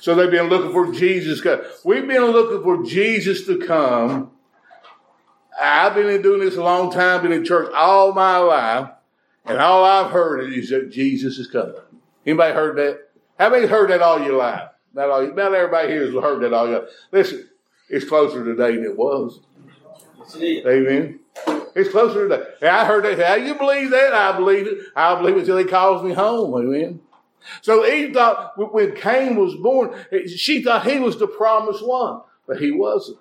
So 0.00 0.14
they've 0.14 0.30
been 0.30 0.48
looking 0.48 0.72
for 0.72 0.92
Jesus. 0.92 1.44
We've 1.84 2.06
been 2.06 2.24
looking 2.24 2.62
for 2.62 2.82
Jesus 2.82 3.46
to 3.46 3.58
come. 3.58 4.30
I've 5.60 5.94
been 5.94 6.22
doing 6.22 6.40
this 6.40 6.56
a 6.56 6.62
long 6.62 6.90
time, 6.90 7.22
been 7.22 7.32
in 7.32 7.44
church 7.44 7.70
all 7.74 8.12
my 8.14 8.38
life, 8.38 8.90
and 9.44 9.58
all 9.58 9.84
I've 9.84 10.10
heard 10.10 10.52
is 10.52 10.70
that 10.70 10.90
Jesus 10.90 11.38
is 11.38 11.48
coming. 11.48 11.74
Anybody 12.24 12.54
heard 12.54 12.76
that? 12.76 13.08
How 13.38 13.50
many 13.50 13.66
heard 13.66 13.90
that 13.90 14.00
all 14.00 14.22
your 14.22 14.36
life? 14.36 14.70
Not 14.94 15.10
all. 15.10 15.26
Not 15.34 15.54
everybody 15.54 15.88
here 15.88 16.04
has 16.04 16.14
heard 16.14 16.42
that 16.42 16.52
all 16.52 16.68
life. 16.68 16.88
Listen, 17.12 17.48
it's 17.88 18.08
closer 18.08 18.44
today 18.44 18.76
than 18.76 18.84
it 18.84 18.96
was. 18.96 19.40
Amen. 20.36 21.20
It's 21.74 21.90
closer 21.90 22.28
today. 22.28 22.44
I 22.68 22.84
heard 22.84 23.04
that. 23.04 23.24
How 23.24 23.34
you 23.34 23.54
believe 23.54 23.90
that? 23.90 24.12
I 24.12 24.36
believe 24.36 24.66
it. 24.66 24.78
I 24.96 25.14
believe 25.16 25.36
it 25.36 25.40
until 25.40 25.58
He 25.58 25.64
calls 25.64 26.02
me 26.02 26.12
home. 26.12 26.54
Amen. 26.54 27.00
So 27.62 27.86
Eve 27.86 28.12
thought 28.14 28.52
when 28.72 28.94
Cain 28.94 29.36
was 29.36 29.54
born, 29.56 29.94
she 30.26 30.62
thought 30.62 30.86
he 30.86 30.98
was 30.98 31.18
the 31.18 31.26
promised 31.26 31.86
one, 31.86 32.20
but 32.46 32.58
he 32.58 32.70
wasn't. 32.70 33.18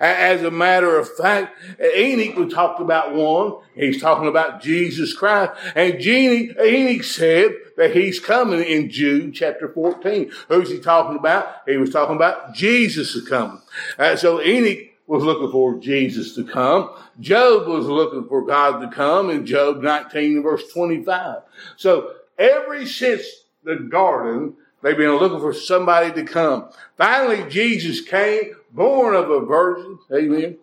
As 0.00 0.42
a 0.42 0.50
matter 0.50 0.98
of 0.98 1.08
fact, 1.16 1.56
Enoch, 1.80 2.36
we 2.36 2.48
talked 2.48 2.80
about 2.80 3.14
one, 3.14 3.54
he's 3.74 4.00
talking 4.00 4.28
about 4.28 4.62
Jesus 4.62 5.14
Christ, 5.14 5.52
and 5.74 5.94
Enoch 6.00 7.04
said 7.04 7.52
that 7.76 7.94
he's 7.94 8.20
coming 8.20 8.62
in 8.62 8.90
Jude 8.90 9.34
chapter 9.34 9.68
14. 9.68 10.30
Who's 10.48 10.70
he 10.70 10.80
talking 10.80 11.16
about? 11.16 11.62
He 11.66 11.76
was 11.76 11.90
talking 11.90 12.16
about 12.16 12.54
Jesus 12.54 13.14
is 13.14 13.28
coming. 13.28 13.60
Uh, 13.98 14.16
so 14.16 14.42
Enoch 14.42 14.88
was 15.06 15.24
looking 15.24 15.50
for 15.50 15.78
Jesus 15.78 16.34
to 16.34 16.44
come. 16.44 16.90
Job 17.20 17.66
was 17.66 17.86
looking 17.86 18.26
for 18.28 18.46
God 18.46 18.80
to 18.80 18.88
come 18.88 19.30
in 19.30 19.44
Job 19.44 19.82
19 19.82 20.42
verse 20.42 20.62
25. 20.72 21.42
So 21.76 22.12
Ever 22.38 22.84
since 22.86 23.22
the 23.62 23.76
garden, 23.76 24.56
They've 24.82 24.96
been 24.96 25.16
looking 25.16 25.40
for 25.40 25.54
somebody 25.54 26.12
to 26.12 26.24
come. 26.24 26.68
Finally, 26.96 27.48
Jesus 27.48 28.00
came, 28.00 28.54
born 28.72 29.14
of 29.14 29.30
a 29.30 29.40
virgin. 29.40 29.98
Amen. 30.12 30.56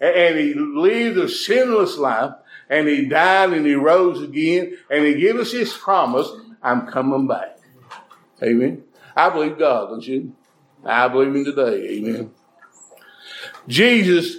And 0.00 0.38
he 0.38 0.54
lived 0.54 1.18
a 1.18 1.28
sinless 1.28 1.98
life 1.98 2.32
and 2.68 2.88
he 2.88 3.04
died 3.06 3.52
and 3.52 3.66
he 3.66 3.74
rose 3.74 4.22
again 4.22 4.76
and 4.90 5.04
he 5.04 5.14
gave 5.14 5.36
us 5.36 5.52
his 5.52 5.72
promise, 5.72 6.28
I'm 6.62 6.86
coming 6.86 7.26
back. 7.26 7.58
Amen. 8.42 8.82
I 9.14 9.30
believe 9.30 9.58
God, 9.58 9.90
don't 9.90 10.06
you? 10.06 10.34
I 10.84 11.08
believe 11.08 11.34
him 11.34 11.44
today. 11.44 11.88
Amen. 11.96 12.30
Jesus 13.68 14.38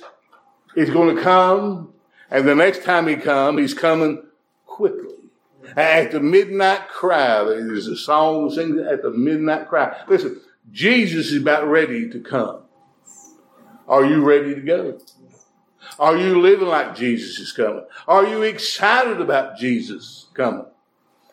is 0.76 0.90
going 0.90 1.16
to 1.16 1.22
come 1.22 1.94
and 2.30 2.48
the 2.48 2.56
next 2.56 2.84
time 2.84 3.08
he 3.08 3.16
comes, 3.16 3.60
he's 3.60 3.74
coming 3.74 4.24
quickly. 4.66 5.17
At 5.76 6.12
the 6.12 6.20
midnight 6.20 6.88
cry, 6.88 7.44
there's 7.44 7.88
a 7.88 7.98
song 7.98 8.50
sings 8.50 8.80
at 8.80 9.02
the 9.02 9.12
midnight 9.12 9.68
cry. 9.68 9.98
Listen, 10.08 10.42
Jesus 10.72 11.32
is 11.32 11.42
about 11.42 11.68
ready 11.68 12.10
to 12.10 12.20
come. 12.20 12.62
Are 13.88 14.06
you 14.06 14.24
ready 14.24 14.54
to 14.56 14.62
go? 14.62 15.00
Are 16.00 16.18
you 16.18 16.40
living 16.40 16.68
like 16.68 16.96
Jesus 16.96 17.40
is 17.40 17.52
coming? 17.52 17.86
Are 18.08 18.26
you 18.26 18.44
excited 18.44 19.22
about 19.22 19.58
Jesus 19.58 20.28
coming? 20.34 20.66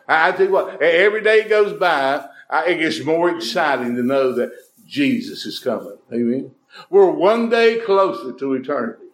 I, 0.07 0.31
tell 0.31 0.45
you 0.45 0.51
what, 0.51 0.81
every 0.81 1.21
day 1.21 1.47
goes 1.47 1.77
by, 1.79 2.27
it 2.51 2.79
gets 2.79 3.03
more 3.03 3.29
exciting 3.35 3.95
to 3.95 4.03
know 4.03 4.33
that 4.33 4.51
Jesus 4.85 5.45
is 5.45 5.59
coming. 5.59 5.97
Amen. 6.13 6.51
We're 6.89 7.09
one 7.09 7.49
day 7.49 7.79
closer 7.79 8.33
to 8.33 8.53
eternity. 8.53 9.04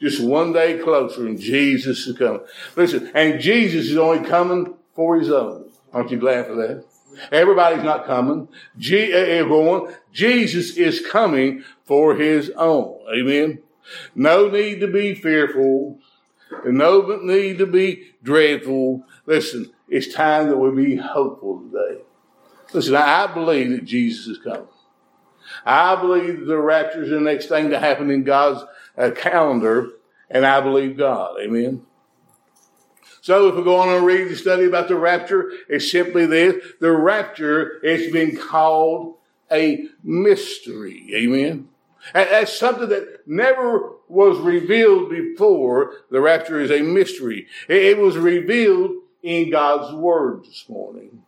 Just 0.00 0.22
one 0.22 0.52
day 0.52 0.78
closer, 0.78 1.26
and 1.26 1.40
Jesus 1.40 2.06
is 2.06 2.16
coming. 2.18 2.42
Listen, 2.76 3.10
and 3.14 3.40
Jesus 3.40 3.86
is 3.86 3.96
only 3.96 4.26
coming 4.28 4.74
for 4.94 5.18
his 5.18 5.30
own. 5.30 5.70
Aren't 5.92 6.10
you 6.10 6.18
glad 6.18 6.46
for 6.46 6.54
that? 6.56 6.84
Everybody's 7.32 7.82
not 7.82 8.06
coming. 8.06 8.48
Everyone, 8.78 9.86
eh, 9.86 9.90
eh, 9.90 9.94
Jesus 10.12 10.76
is 10.76 11.00
coming 11.00 11.64
for 11.84 12.14
his 12.14 12.50
own. 12.50 12.98
Amen. 13.14 13.60
No 14.14 14.48
need 14.48 14.80
to 14.80 14.88
be 14.88 15.14
fearful. 15.14 15.98
No 16.64 17.20
need 17.22 17.58
to 17.58 17.66
be 17.66 18.12
dreadful. 18.22 19.04
Listen, 19.24 19.72
it's 19.88 20.12
time 20.12 20.48
that 20.48 20.56
we 20.56 20.70
be 20.84 20.96
hopeful 20.96 21.60
today. 21.60 22.02
Listen, 22.72 22.96
I 22.96 23.32
believe 23.32 23.70
that 23.70 23.84
Jesus 23.84 24.26
is 24.26 24.38
coming. 24.38 24.68
I 25.64 25.96
believe 25.96 26.46
the 26.46 26.58
rapture 26.58 27.04
is 27.04 27.10
the 27.10 27.20
next 27.20 27.46
thing 27.46 27.70
to 27.70 27.78
happen 27.78 28.10
in 28.10 28.24
God's 28.24 28.64
uh, 28.96 29.10
calendar, 29.10 29.90
and 30.30 30.44
I 30.46 30.60
believe 30.60 30.96
God. 30.96 31.36
Amen. 31.40 31.82
So 33.20 33.48
if 33.48 33.56
we 33.56 33.64
go 33.64 33.76
on 33.76 33.88
and 33.88 34.06
read 34.06 34.28
the 34.28 34.36
study 34.36 34.66
about 34.66 34.88
the 34.88 34.96
rapture, 34.96 35.50
it's 35.68 35.90
simply 35.90 36.26
this. 36.26 36.64
The 36.80 36.92
rapture 36.92 37.80
has 37.84 38.12
been 38.12 38.36
called 38.36 39.16
a 39.50 39.88
mystery. 40.04 41.10
Amen. 41.14 41.68
That's 42.14 42.56
something 42.56 42.88
that 42.88 43.26
never 43.26 43.94
was 44.08 44.38
revealed 44.38 45.10
before. 45.10 45.94
The 46.10 46.20
rapture 46.20 46.60
is 46.60 46.70
a 46.70 46.82
mystery. 46.82 47.48
It 47.68 47.98
was 47.98 48.16
revealed 48.16 48.92
in 49.22 49.50
God's 49.50 49.92
Word 49.92 50.44
this 50.44 50.64
morning. 50.68 51.22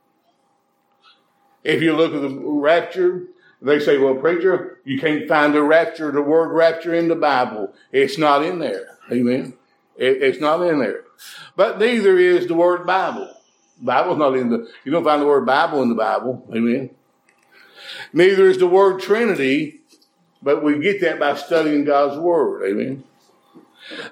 If 1.64 1.83
you 1.83 1.96
look 1.96 2.14
at 2.14 2.22
the 2.22 2.28
rapture, 2.38 3.26
they 3.61 3.81
say, 3.81 3.99
well, 3.99 4.14
preacher, 4.14 4.79
you 4.85 5.01
can't 5.01 5.29
find 5.29 5.55
the 5.55 5.62
rapture, 5.62 6.12
the 6.12 6.23
word 6.23 6.53
rapture 6.53 6.94
in 6.94 7.09
the 7.09 7.16
Bible. 7.16 7.75
It's 7.92 8.18
not 8.18 8.44
in 8.44 8.59
there. 8.59 8.99
Amen. 9.11 9.55
it's 9.97 10.40
not 10.40 10.62
in 10.62 10.79
there. 10.79 11.05
But 11.57 11.79
neither 11.79 12.18
is 12.18 12.47
the 12.47 12.55
word 12.55 12.87
Bible. 12.87 13.35
Bible's 13.81 14.18
not 14.18 14.37
in 14.37 14.51
the, 14.51 14.68
you 14.85 14.92
don't 14.92 15.05
find 15.05 15.23
the 15.23 15.27
word 15.27 15.47
Bible 15.47 15.83
in 15.83 15.88
the 15.88 15.94
Bible. 15.94 16.47
Amen. 16.55 16.90
Neither 18.12 18.47
is 18.49 18.59
the 18.59 18.66
word 18.66 19.01
Trinity 19.01 19.79
but 20.42 20.62
we 20.62 20.79
get 20.79 21.01
that 21.01 21.18
by 21.18 21.35
studying 21.35 21.85
God's 21.85 22.18
Word. 22.18 22.68
Amen. 22.68 23.05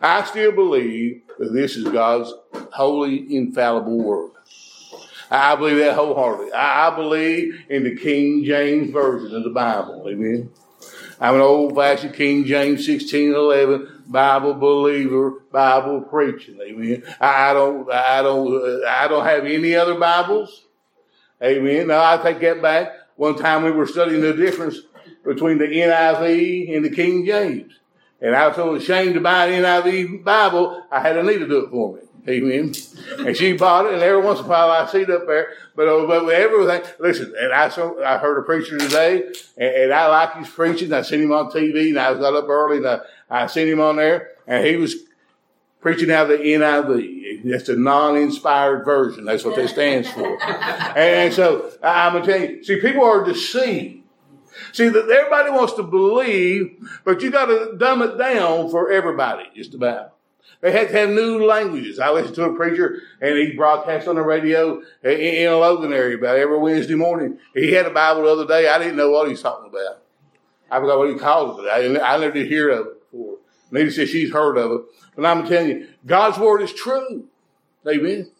I 0.02 0.24
still 0.24 0.52
believe 0.52 1.22
that 1.38 1.52
this 1.52 1.76
is 1.76 1.84
God's 1.84 2.32
holy, 2.72 3.36
infallible 3.36 3.98
Word. 3.98 4.30
I 5.30 5.56
believe 5.56 5.78
that 5.78 5.94
wholeheartedly. 5.94 6.52
I 6.52 6.94
believe 6.94 7.64
in 7.68 7.84
the 7.84 7.96
King 7.96 8.44
James 8.44 8.92
Version 8.92 9.34
of 9.34 9.44
the 9.44 9.50
Bible. 9.50 10.06
Amen. 10.08 10.50
I'm 11.20 11.34
an 11.36 11.40
old 11.40 11.74
fashioned 11.74 12.14
King 12.14 12.44
James 12.44 12.86
1611 12.86 14.04
Bible 14.06 14.54
believer, 14.54 15.30
Bible 15.50 16.02
preaching. 16.02 16.60
Amen. 16.60 17.02
I 17.20 17.52
don't, 17.52 17.90
I 17.90 18.22
don't, 18.22 18.84
I 18.84 19.08
don't 19.08 19.24
have 19.24 19.44
any 19.44 19.74
other 19.74 19.94
Bibles. 19.94 20.66
Amen. 21.42 21.88
Now 21.88 22.14
I 22.14 22.22
take 22.22 22.40
that 22.40 22.62
back. 22.62 22.92
One 23.16 23.36
time 23.36 23.64
we 23.64 23.70
were 23.70 23.86
studying 23.86 24.20
the 24.20 24.34
difference 24.34 24.78
between 25.24 25.58
the 25.58 25.66
NIV 25.66 26.76
and 26.76 26.84
the 26.84 26.90
King 26.90 27.26
James. 27.26 27.72
And 28.20 28.34
I 28.34 28.46
was 28.46 28.56
so 28.56 28.74
ashamed 28.74 29.14
to 29.14 29.20
buy 29.20 29.46
an 29.46 29.62
NIV 29.62 30.24
Bible, 30.24 30.84
I 30.90 31.00
had 31.00 31.16
a 31.16 31.20
Anita 31.20 31.46
do 31.46 31.64
it 31.64 31.70
for 31.70 31.96
me. 31.96 32.02
Amen. 32.28 32.74
And 33.18 33.36
she 33.36 33.52
bought 33.52 33.86
it, 33.86 33.94
and 33.94 34.02
every 34.02 34.20
once 34.20 34.40
in 34.40 34.46
a 34.46 34.48
while 34.48 34.70
I 34.70 34.86
see 34.86 35.02
it 35.02 35.10
up 35.10 35.26
there. 35.26 35.52
But, 35.76 35.88
uh, 35.88 36.06
but 36.06 36.28
everything, 36.28 36.82
listen, 36.98 37.34
and 37.38 37.52
I 37.52 37.68
saw, 37.68 38.02
I 38.02 38.18
heard 38.18 38.38
a 38.38 38.42
preacher 38.42 38.78
today, 38.78 39.24
and, 39.56 39.74
and 39.74 39.92
I 39.92 40.08
like 40.08 40.36
his 40.36 40.48
preaching. 40.48 40.92
I 40.92 41.02
seen 41.02 41.22
him 41.22 41.32
on 41.32 41.50
TV, 41.50 41.90
and 41.90 41.98
I 41.98 42.14
got 42.14 42.34
up 42.34 42.48
early, 42.48 42.78
and 42.78 42.86
I, 42.88 43.00
I 43.30 43.46
seen 43.46 43.68
him 43.68 43.80
on 43.80 43.96
there, 43.96 44.32
and 44.46 44.66
he 44.66 44.76
was 44.76 44.96
preaching 45.80 46.10
out 46.10 46.30
of 46.30 46.38
the 46.38 46.44
NIV. 46.44 47.44
That's 47.44 47.68
the 47.68 47.76
non-inspired 47.76 48.84
version. 48.84 49.24
That's 49.24 49.44
what 49.44 49.54
that 49.56 49.68
stands 49.68 50.08
for. 50.10 50.42
and 50.98 51.32
so 51.32 51.72
I'm 51.82 52.14
going 52.14 52.24
to 52.24 52.32
tell 52.32 52.40
you, 52.40 52.64
see, 52.64 52.80
people 52.80 53.04
are 53.04 53.24
deceived 53.24 54.02
See, 54.72 54.88
that 54.88 55.08
everybody 55.08 55.50
wants 55.50 55.74
to 55.74 55.82
believe, 55.82 56.76
but 57.04 57.22
you 57.22 57.30
got 57.30 57.46
to 57.46 57.76
dumb 57.76 58.02
it 58.02 58.18
down 58.18 58.70
for 58.70 58.90
everybody, 58.90 59.44
just 59.54 59.74
about. 59.74 60.15
They 60.60 60.72
had 60.72 60.88
to 60.88 60.96
have 60.96 61.10
new 61.10 61.44
languages. 61.44 61.98
I 61.98 62.10
listened 62.10 62.34
to 62.36 62.44
a 62.44 62.54
preacher 62.54 63.02
and 63.20 63.36
he 63.36 63.52
broadcast 63.52 64.08
on 64.08 64.16
the 64.16 64.22
radio 64.22 64.80
in 65.02 65.48
a 65.48 65.56
Logan 65.56 65.92
area 65.92 66.16
about 66.16 66.36
every 66.36 66.58
Wednesday 66.58 66.94
morning. 66.94 67.38
He 67.54 67.72
had 67.72 67.86
a 67.86 67.90
Bible 67.90 68.22
the 68.22 68.30
other 68.30 68.46
day. 68.46 68.68
I 68.68 68.78
didn't 68.78 68.96
know 68.96 69.10
what 69.10 69.26
he 69.26 69.32
was 69.32 69.42
talking 69.42 69.68
about. 69.68 70.02
I 70.70 70.80
forgot 70.80 70.98
what 70.98 71.10
he 71.10 71.16
called 71.16 71.60
it. 71.60 71.68
I, 71.68 72.14
I 72.14 72.18
never 72.18 72.32
did 72.32 72.48
hear 72.48 72.70
of 72.70 72.86
it 72.86 73.10
before. 73.10 73.36
Lady 73.70 73.90
says 73.90 74.08
she's 74.08 74.32
heard 74.32 74.56
of 74.56 74.72
it. 74.72 74.80
But 75.14 75.26
I'm 75.26 75.46
telling 75.46 75.68
you, 75.68 75.88
God's 76.04 76.38
word 76.38 76.62
is 76.62 76.72
true. 76.72 77.28
Amen. 77.86 78.30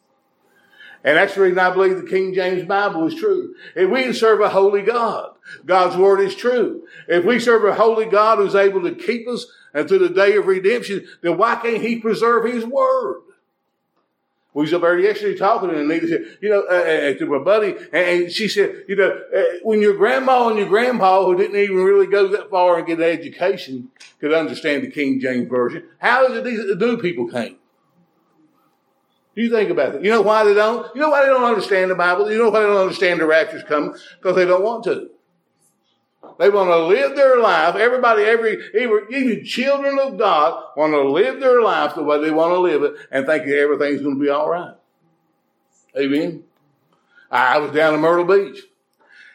And 1.04 1.16
that's 1.16 1.34
the 1.34 1.42
reason 1.42 1.58
I 1.58 1.70
believe 1.70 1.96
the 1.96 2.08
King 2.08 2.34
James 2.34 2.64
Bible 2.64 3.06
is 3.06 3.14
true. 3.14 3.54
If 3.74 3.90
we 3.90 4.12
serve 4.12 4.40
a 4.40 4.48
holy 4.48 4.82
God, 4.82 5.34
God's 5.64 5.96
word 5.96 6.20
is 6.20 6.34
true. 6.34 6.86
If 7.08 7.24
we 7.24 7.38
serve 7.38 7.64
a 7.64 7.74
holy 7.74 8.06
God 8.06 8.38
who's 8.38 8.54
able 8.54 8.82
to 8.82 8.94
keep 8.94 9.28
us 9.28 9.46
until 9.72 10.00
the 10.00 10.08
day 10.08 10.36
of 10.36 10.46
redemption, 10.46 11.06
then 11.22 11.36
why 11.36 11.56
can't 11.56 11.82
he 11.82 12.00
preserve 12.00 12.44
his 12.46 12.64
word? 12.64 13.22
We 14.56 14.62
was 14.62 14.72
up 14.72 14.80
there 14.80 14.98
yesterday 14.98 15.36
talking, 15.36 15.68
and 15.68 15.80
Anita 15.80 16.08
said, 16.08 16.38
you 16.40 16.48
know, 16.48 16.62
uh, 16.62 17.10
uh, 17.10 17.18
to 17.18 17.26
my 17.26 17.44
buddy, 17.44 17.74
and 17.92 18.32
she 18.32 18.48
said, 18.48 18.84
you 18.88 18.96
know, 18.96 19.20
uh, 19.36 19.42
when 19.62 19.82
your 19.82 19.98
grandma 19.98 20.48
and 20.48 20.58
your 20.58 20.66
grandpa, 20.66 21.26
who 21.26 21.36
didn't 21.36 21.56
even 21.56 21.76
really 21.76 22.06
go 22.06 22.28
that 22.28 22.48
far 22.48 22.78
and 22.78 22.86
get 22.86 22.98
an 22.98 23.04
education, 23.04 23.90
could 24.18 24.32
understand 24.32 24.82
the 24.82 24.90
King 24.90 25.20
James 25.20 25.46
Version, 25.50 25.84
how 25.98 26.24
is 26.24 26.38
it 26.38 26.44
these 26.44 26.74
new 26.74 26.96
people 26.96 27.28
can't? 27.28 27.58
You 29.36 29.50
think 29.50 29.70
about 29.70 29.94
it. 29.94 30.02
You 30.02 30.10
know 30.10 30.22
why 30.22 30.44
they 30.44 30.54
don't? 30.54 30.92
You 30.94 31.02
know 31.02 31.10
why 31.10 31.22
they 31.22 31.28
don't 31.28 31.44
understand 31.44 31.90
the 31.90 31.94
Bible? 31.94 32.30
You 32.32 32.38
know 32.38 32.48
why 32.48 32.60
they 32.60 32.66
don't 32.66 32.78
understand 32.78 33.20
the 33.20 33.26
rapture's 33.26 33.62
coming? 33.62 33.94
Because 34.18 34.34
they 34.34 34.46
don't 34.46 34.64
want 34.64 34.84
to. 34.84 35.10
They 36.38 36.50
want 36.50 36.70
to 36.70 36.86
live 36.86 37.14
their 37.14 37.38
life. 37.38 37.76
Everybody, 37.76 38.24
every, 38.24 38.58
even 38.74 39.06
even 39.10 39.44
children 39.44 39.98
of 39.98 40.18
God 40.18 40.62
want 40.76 40.92
to 40.92 41.02
live 41.02 41.38
their 41.38 41.62
life 41.62 41.94
the 41.94 42.02
way 42.02 42.20
they 42.20 42.30
want 42.30 42.52
to 42.52 42.58
live 42.58 42.82
it 42.82 42.94
and 43.10 43.26
think 43.26 43.46
everything's 43.46 44.02
going 44.02 44.18
to 44.18 44.20
be 44.20 44.30
all 44.30 44.48
right. 44.48 44.74
Amen. 45.96 46.42
I 47.30 47.58
was 47.58 47.72
down 47.72 47.94
in 47.94 48.00
Myrtle 48.00 48.24
Beach 48.24 48.64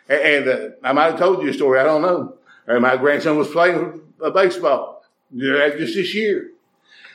and 0.10 0.48
uh, 0.48 0.70
I 0.84 0.94
might 0.94 1.12
have 1.12 1.20
told 1.20 1.44
you 1.44 1.50
a 1.50 1.54
story. 1.54 1.80
I 1.80 1.84
don't 1.84 2.02
know. 2.02 2.36
And 2.68 2.82
my 2.82 2.98
grandson 2.98 3.38
was 3.38 3.50
playing 3.50 4.02
baseball 4.34 5.04
just 5.36 5.96
this 5.96 6.14
year. 6.14 6.52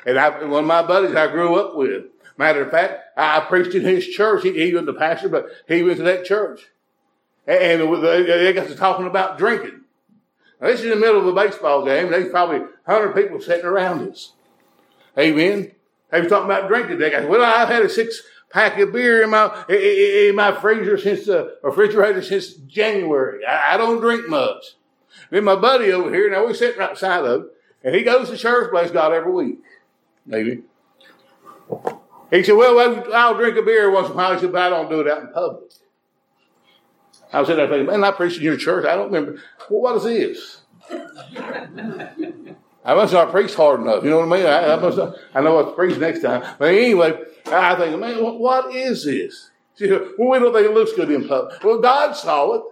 And 0.05 0.19
I, 0.19 0.45
one 0.45 0.65
of 0.65 0.67
my 0.67 0.83
buddies 0.83 1.15
I 1.15 1.31
grew 1.31 1.57
up 1.57 1.77
with, 1.77 2.05
Matter 2.39 2.63
of 2.63 2.71
fact, 2.71 3.01
I 3.17 3.41
preached 3.41 3.75
in 3.75 3.83
his 3.83 4.07
church. 4.07 4.43
He, 4.43 4.53
he 4.53 4.75
was 4.75 4.85
the 4.85 4.93
pastor, 4.93 5.29
but 5.29 5.47
he 5.67 5.83
was 5.83 5.99
in 5.99 6.05
that 6.05 6.25
church. 6.25 6.67
And 7.47 7.81
they 7.81 8.53
got 8.53 8.69
to 8.69 8.75
talking 8.75 9.07
about 9.07 9.39
drinking. 9.39 9.81
Now, 10.61 10.69
this 10.69 10.81
is 10.81 10.87
in 10.87 10.91
the 10.91 10.97
middle 10.97 11.21
of 11.21 11.27
a 11.27 11.33
baseball 11.33 11.85
game. 11.85 12.11
There's 12.11 12.31
probably 12.31 12.59
100 12.59 13.15
people 13.15 13.41
sitting 13.41 13.67
around 13.67 14.09
us. 14.09 14.33
Amen. 15.19 15.73
They 16.11 16.21
was 16.21 16.29
talking 16.29 16.47
about 16.47 16.69
drinking. 16.69 16.99
They 16.99 17.11
got, 17.11 17.29
well, 17.29 17.43
I've 17.43 17.69
had 17.69 17.83
a 17.83 17.89
six 17.89 18.23
pack 18.51 18.79
of 18.79 18.93
beer 18.93 19.23
in 19.23 19.31
my, 19.31 19.65
in 19.69 20.35
my 20.35 20.53
freezer 20.53 20.99
since 20.99 21.27
the 21.27 21.57
refrigerator 21.63 22.23
since 22.23 22.55
January. 22.55 23.45
I, 23.45 23.75
I 23.75 23.77
don't 23.77 24.01
drink 24.01 24.29
much. 24.29 24.77
Then 25.31 25.45
my 25.45 25.57
buddy 25.57 25.91
over 25.93 26.13
here, 26.13 26.31
now 26.31 26.45
we're 26.45 26.55
sitting 26.55 26.81
outside 26.81 27.25
of 27.25 27.41
him, 27.43 27.51
and 27.83 27.95
he 27.95 28.03
goes 28.03 28.31
to 28.31 28.37
church, 28.37 28.71
bless 28.71 28.91
God, 28.91 29.13
every 29.13 29.33
week. 29.33 29.59
Maybe. 30.25 30.63
He 32.31 32.43
said, 32.43 32.53
well, 32.53 33.05
I'll 33.15 33.37
drink 33.37 33.57
a 33.57 33.63
beer 33.63 33.91
once 33.91 34.07
in 34.07 34.13
a 34.13 34.17
while. 34.17 34.35
He 34.35 34.41
said, 34.41 34.53
but 34.53 34.63
I 34.63 34.71
don't 34.71 34.91
do 34.91 35.01
it 35.01 35.09
out 35.09 35.23
in 35.23 35.29
public. 35.29 35.71
I 37.33 37.41
was 37.41 37.49
sitting 37.49 37.59
there 37.59 37.69
thinking, 37.69 38.01
man, 38.01 38.05
I 38.05 38.13
preached 38.13 38.39
in 38.39 38.45
your 38.45 38.57
church. 38.57 38.87
I 38.87 38.97
don't 38.97 39.13
remember. 39.13 39.41
Well, 39.69 39.81
what 39.81 39.97
is 39.97 40.05
this? 40.05 40.61
I 42.85 42.95
must 42.95 43.13
not 43.13 43.33
preach 43.33 43.55
hard 43.55 43.81
enough. 43.81 44.05
You 44.05 44.11
know 44.11 44.21
what 44.21 44.33
I 44.33 44.37
mean? 44.37 44.47
I, 44.47 44.75
I 44.75 44.77
must 44.79 44.97
not, 44.97 45.17
I 45.35 45.41
know 45.41 45.55
what 45.55 45.65
to 45.65 45.73
preach 45.73 45.99
next 45.99 46.23
time. 46.23 46.43
But 46.59 46.69
anyway, 46.69 47.21
I 47.47 47.75
think, 47.75 47.99
man, 47.99 48.19
what 48.19 48.75
is 48.75 49.05
this? 49.05 49.51
well, 49.81 50.31
we 50.31 50.39
don't 50.39 50.53
think 50.53 50.67
it 50.67 50.75
looks 50.75 50.93
good 50.93 51.11
in 51.11 51.27
public. 51.27 51.63
Well, 51.63 51.81
God 51.81 52.13
saw 52.17 52.55
it. 52.55 52.63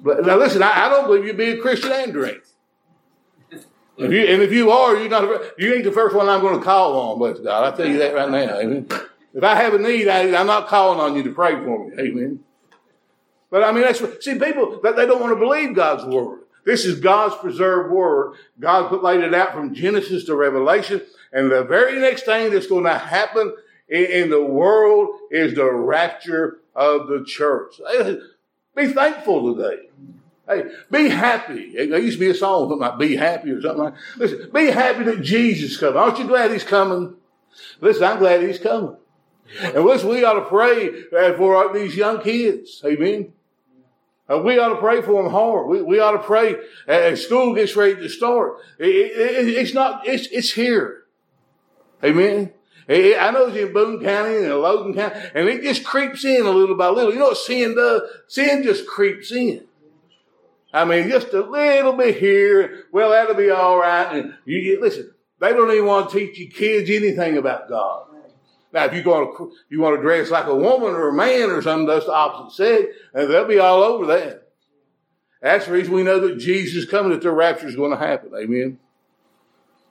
But 0.00 0.24
now 0.24 0.36
listen, 0.36 0.62
I, 0.62 0.86
I 0.86 0.88
don't 0.88 1.06
believe 1.06 1.24
you 1.24 1.32
be 1.32 1.50
a 1.50 1.60
Christian 1.60 1.92
and 1.92 2.12
drink. 2.12 2.42
If 3.98 4.12
you, 4.12 4.20
and 4.20 4.42
if 4.42 4.52
you 4.52 4.70
are, 4.70 4.96
you're 4.96 5.08
not. 5.08 5.58
You 5.58 5.74
ain't 5.74 5.84
the 5.84 5.92
first 5.92 6.14
one 6.14 6.28
I'm 6.28 6.40
going 6.40 6.58
to 6.58 6.64
call 6.64 6.98
on. 6.98 7.18
Bless 7.18 7.40
God, 7.40 7.72
I 7.72 7.76
tell 7.76 7.86
you 7.86 7.98
that 7.98 8.14
right 8.14 8.30
now. 8.30 8.58
Amen. 8.58 8.86
If 9.34 9.42
I 9.42 9.56
have 9.56 9.74
a 9.74 9.78
need, 9.78 10.08
I, 10.08 10.20
am 10.20 10.46
not 10.46 10.68
calling 10.68 11.00
on 11.00 11.16
you 11.16 11.22
to 11.24 11.32
pray 11.32 11.52
for 11.52 11.88
me. 11.88 11.96
Amen. 11.98 12.40
But 13.50 13.64
I 13.64 13.72
mean, 13.72 13.82
that's 13.82 14.00
see, 14.24 14.38
people 14.38 14.80
that 14.82 14.96
they 14.96 15.06
don't 15.06 15.20
want 15.20 15.32
to 15.32 15.36
believe 15.36 15.74
God's 15.74 16.04
word. 16.04 16.40
This 16.64 16.84
is 16.84 17.00
God's 17.00 17.34
preserved 17.36 17.90
word. 17.90 18.34
God 18.60 18.88
put, 18.88 19.02
laid 19.02 19.20
it 19.20 19.34
out 19.34 19.52
from 19.52 19.74
Genesis 19.74 20.24
to 20.24 20.36
Revelation. 20.36 21.02
And 21.32 21.50
the 21.50 21.64
very 21.64 21.98
next 21.98 22.24
thing 22.24 22.52
that's 22.52 22.66
going 22.66 22.84
to 22.84 22.96
happen 22.96 23.54
in, 23.88 24.04
in 24.04 24.30
the 24.30 24.42
world 24.42 25.08
is 25.30 25.54
the 25.54 25.70
rapture 25.70 26.58
of 26.74 27.08
the 27.08 27.24
church. 27.24 27.80
Be 28.76 28.92
thankful 28.92 29.54
today. 29.54 29.88
Hey, 30.48 30.64
be 30.90 31.08
happy. 31.08 31.72
There 31.74 31.98
used 31.98 32.18
to 32.18 32.24
be 32.24 32.30
a 32.30 32.34
song 32.34 32.70
something 32.70 32.78
like 32.78 32.98
"Be 32.98 33.16
Happy" 33.16 33.50
or 33.50 33.60
something 33.60 33.84
like. 33.84 33.94
That. 33.94 34.18
Listen, 34.18 34.50
be 34.52 34.66
happy 34.70 35.04
that 35.04 35.22
Jesus 35.22 35.72
is 35.72 35.76
coming. 35.76 35.98
Aren't 35.98 36.18
you 36.18 36.26
glad 36.26 36.50
He's 36.50 36.64
coming? 36.64 37.14
Listen, 37.80 38.04
I'm 38.04 38.18
glad 38.18 38.42
He's 38.42 38.58
coming. 38.58 38.96
And 39.60 39.84
listen, 39.84 40.08
we 40.08 40.24
ought 40.24 40.34
to 40.34 40.46
pray 40.46 41.02
for 41.36 41.72
these 41.72 41.96
young 41.96 42.22
kids. 42.22 42.82
Amen. 42.84 43.32
We 44.28 44.58
ought 44.58 44.74
to 44.74 44.76
pray 44.76 45.00
for 45.00 45.22
them 45.22 45.32
hard. 45.32 45.68
We, 45.68 45.80
we 45.80 46.00
ought 46.00 46.12
to 46.12 46.18
pray 46.18 46.56
as 46.86 47.24
school 47.24 47.54
gets 47.54 47.74
ready 47.76 47.96
to 47.96 48.08
start. 48.10 48.58
It, 48.78 48.86
it, 48.86 49.48
it's 49.48 49.72
not, 49.72 50.06
it's, 50.06 50.26
it's 50.26 50.52
here. 50.52 51.04
Amen. 52.04 52.52
I 52.90 53.30
know 53.32 53.46
it's 53.46 53.56
in 53.56 53.72
Boone 53.72 54.02
County 54.02 54.36
and 54.36 54.54
Logan 54.54 54.94
County, 54.94 55.18
and 55.34 55.48
it 55.48 55.62
just 55.62 55.84
creeps 55.84 56.24
in 56.24 56.44
a 56.44 56.50
little 56.50 56.76
by 56.76 56.88
little. 56.88 57.12
You 57.12 57.18
know 57.18 57.28
what 57.28 57.38
sin 57.38 57.74
does? 57.74 58.02
Sin 58.28 58.62
just 58.62 58.86
creeps 58.86 59.32
in. 59.32 59.67
I 60.72 60.84
mean, 60.84 61.08
just 61.08 61.32
a 61.32 61.42
little 61.42 61.94
bit 61.94 62.18
here. 62.18 62.84
Well, 62.92 63.10
that'll 63.10 63.34
be 63.34 63.50
all 63.50 63.78
right. 63.78 64.16
And 64.16 64.34
you 64.44 64.80
listen. 64.80 65.12
They 65.40 65.52
don't 65.52 65.70
even 65.70 65.86
want 65.86 66.10
to 66.10 66.18
teach 66.18 66.38
you 66.38 66.48
kids 66.48 66.90
anything 66.90 67.38
about 67.38 67.68
God. 67.68 68.06
Now, 68.72 68.84
if 68.84 68.92
you 68.92 69.08
want 69.08 69.36
to, 69.36 69.52
you 69.70 69.80
want 69.80 69.96
to 69.96 70.02
dress 70.02 70.30
like 70.30 70.46
a 70.46 70.54
woman 70.54 70.90
or 70.94 71.08
a 71.08 71.12
man 71.12 71.50
or 71.50 71.62
something, 71.62 71.86
that's 71.86 72.04
the 72.04 72.12
opposite 72.12 72.56
sex, 72.56 72.94
and 73.14 73.30
they'll 73.30 73.46
be 73.46 73.58
all 73.58 73.82
over 73.82 74.06
that. 74.06 74.48
That's 75.40 75.66
the 75.66 75.72
reason 75.72 75.94
we 75.94 76.02
know 76.02 76.20
that 76.20 76.38
Jesus 76.38 76.84
is 76.84 76.90
coming, 76.90 77.12
that 77.12 77.22
the 77.22 77.30
rapture 77.30 77.68
is 77.68 77.76
going 77.76 77.92
to 77.92 77.96
happen. 77.96 78.32
Amen. 78.36 78.78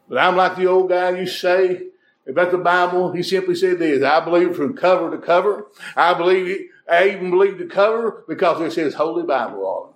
But 0.08 0.20
I'm 0.20 0.36
like 0.36 0.58
the 0.58 0.68
old 0.68 0.90
guy 0.90 1.18
you 1.18 1.26
say 1.26 1.88
about 2.28 2.52
the 2.52 2.58
Bible. 2.58 3.12
He 3.14 3.24
simply 3.24 3.56
said 3.56 3.80
this: 3.80 4.04
I 4.04 4.24
believe 4.24 4.56
from 4.56 4.76
cover 4.76 5.10
to 5.10 5.18
cover. 5.18 5.68
I 5.96 6.14
believe, 6.14 6.48
it. 6.48 6.68
I 6.90 7.10
even 7.10 7.32
believe 7.32 7.58
the 7.58 7.66
cover 7.66 8.24
because 8.28 8.62
it 8.62 8.74
says 8.74 8.94
Holy 8.94 9.24
Bible 9.24 9.66
on 9.66 9.90
it. 9.90 9.96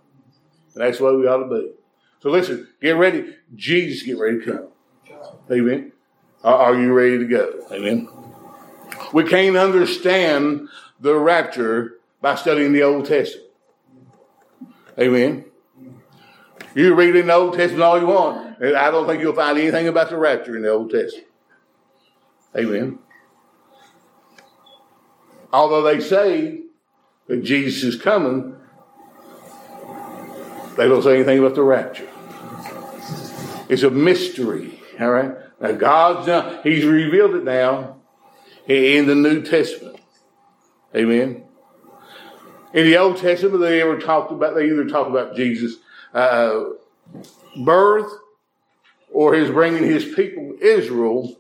And 0.73 0.83
that's 0.83 0.99
way 0.99 1.15
we 1.15 1.27
ought 1.27 1.47
to 1.47 1.49
be. 1.49 1.71
So 2.21 2.29
listen, 2.29 2.67
get 2.81 2.91
ready. 2.91 3.35
Jesus, 3.55 4.03
get 4.03 4.17
ready 4.17 4.39
to 4.39 4.45
come. 4.45 4.67
Amen. 5.51 5.91
Are 6.43 6.75
you 6.75 6.93
ready 6.93 7.17
to 7.19 7.25
go? 7.25 7.65
Amen. 7.71 8.07
We 9.13 9.23
can't 9.25 9.57
understand 9.57 10.69
the 10.99 11.15
rapture 11.15 11.99
by 12.21 12.35
studying 12.35 12.73
the 12.73 12.83
Old 12.83 13.05
Testament. 13.05 13.47
Amen. 14.97 15.45
You 16.73 16.93
read 16.93 17.15
in 17.15 17.27
the 17.27 17.33
Old 17.33 17.55
Testament 17.55 17.83
all 17.83 17.99
you 17.99 18.07
want. 18.07 18.59
And 18.61 18.77
I 18.77 18.91
don't 18.91 19.07
think 19.07 19.21
you'll 19.21 19.33
find 19.33 19.57
anything 19.57 19.87
about 19.87 20.09
the 20.09 20.17
rapture 20.17 20.55
in 20.55 20.61
the 20.61 20.69
Old 20.69 20.91
Testament. 20.91 21.27
Amen. 22.55 22.99
Although 25.51 25.81
they 25.81 25.99
say 25.99 26.61
that 27.27 27.43
Jesus 27.43 27.83
is 27.83 28.01
coming, 28.01 28.55
they 30.77 30.87
don't 30.87 31.03
say 31.03 31.15
anything 31.15 31.39
about 31.39 31.55
the 31.55 31.63
rapture. 31.63 32.07
It's 33.69 33.83
a 33.83 33.89
mystery. 33.89 34.79
All 34.99 35.09
right. 35.09 35.35
Now 35.59 35.71
God's 35.73 36.27
done, 36.27 36.59
He's 36.63 36.85
revealed 36.85 37.35
it 37.35 37.43
now 37.43 37.97
in 38.67 39.05
the 39.05 39.15
New 39.15 39.41
Testament. 39.43 39.99
Amen. 40.95 41.43
In 42.73 42.85
the 42.85 42.97
Old 42.97 43.17
Testament, 43.17 43.59
they 43.59 43.81
ever 43.81 43.99
talked 43.99 44.31
about, 44.31 44.55
they 44.55 44.67
either 44.67 44.87
talk 44.87 45.07
about 45.07 45.35
Jesus' 45.35 45.75
uh, 46.13 46.63
birth 47.63 48.11
or 49.11 49.33
his 49.33 49.49
bringing 49.49 49.83
his 49.83 50.05
people, 50.05 50.53
Israel, 50.61 51.37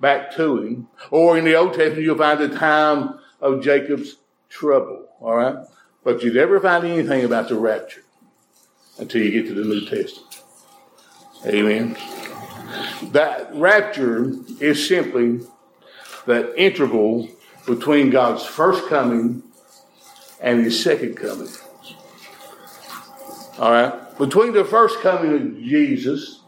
back 0.00 0.34
to 0.36 0.62
him. 0.62 0.88
Or 1.10 1.38
in 1.38 1.44
the 1.44 1.54
Old 1.54 1.74
Testament, 1.74 2.02
you'll 2.02 2.18
find 2.18 2.40
the 2.40 2.48
time 2.48 3.20
of 3.40 3.62
Jacob's 3.62 4.16
trouble. 4.48 5.06
All 5.20 5.36
right? 5.36 5.56
But 6.02 6.22
you 6.22 6.32
never 6.32 6.58
find 6.60 6.84
anything 6.84 7.24
about 7.24 7.48
the 7.48 7.54
rapture 7.54 8.02
until 8.98 9.22
you 9.22 9.30
get 9.30 9.46
to 9.48 9.54
the 9.54 9.64
New 9.64 9.80
Testament. 9.86 10.42
Amen. 11.46 11.96
That 13.12 13.50
rapture 13.54 14.32
is 14.60 14.86
simply 14.86 15.40
that 16.26 16.54
interval 16.56 17.28
between 17.66 18.10
God's 18.10 18.44
first 18.44 18.88
coming 18.88 19.42
and 20.40 20.64
his 20.64 20.82
second 20.82 21.16
coming. 21.16 21.48
All 23.58 23.70
right? 23.70 24.18
Between 24.18 24.52
the 24.52 24.64
first 24.64 25.00
coming 25.00 25.34
of 25.34 25.62
Jesus, 25.62 26.40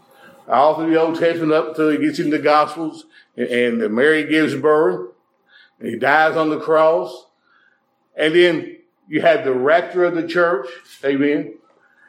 all 0.48 0.76
through 0.76 0.90
the 0.90 1.00
Old 1.00 1.18
Testament 1.18 1.52
up 1.52 1.70
until 1.70 1.90
he 1.90 1.98
gets 1.98 2.18
into 2.18 2.36
the 2.36 2.42
Gospels, 2.42 3.06
and 3.36 3.78
Mary 3.92 4.24
gives 4.24 4.54
birth, 4.54 5.12
and 5.78 5.88
he 5.88 5.96
dies 5.96 6.36
on 6.36 6.50
the 6.50 6.60
cross, 6.60 7.26
and 8.16 8.34
then 8.34 8.76
you 9.08 9.20
have 9.20 9.44
the 9.44 9.52
rapture 9.52 10.04
of 10.04 10.14
the 10.14 10.26
church, 10.26 10.66
amen, 11.04 11.54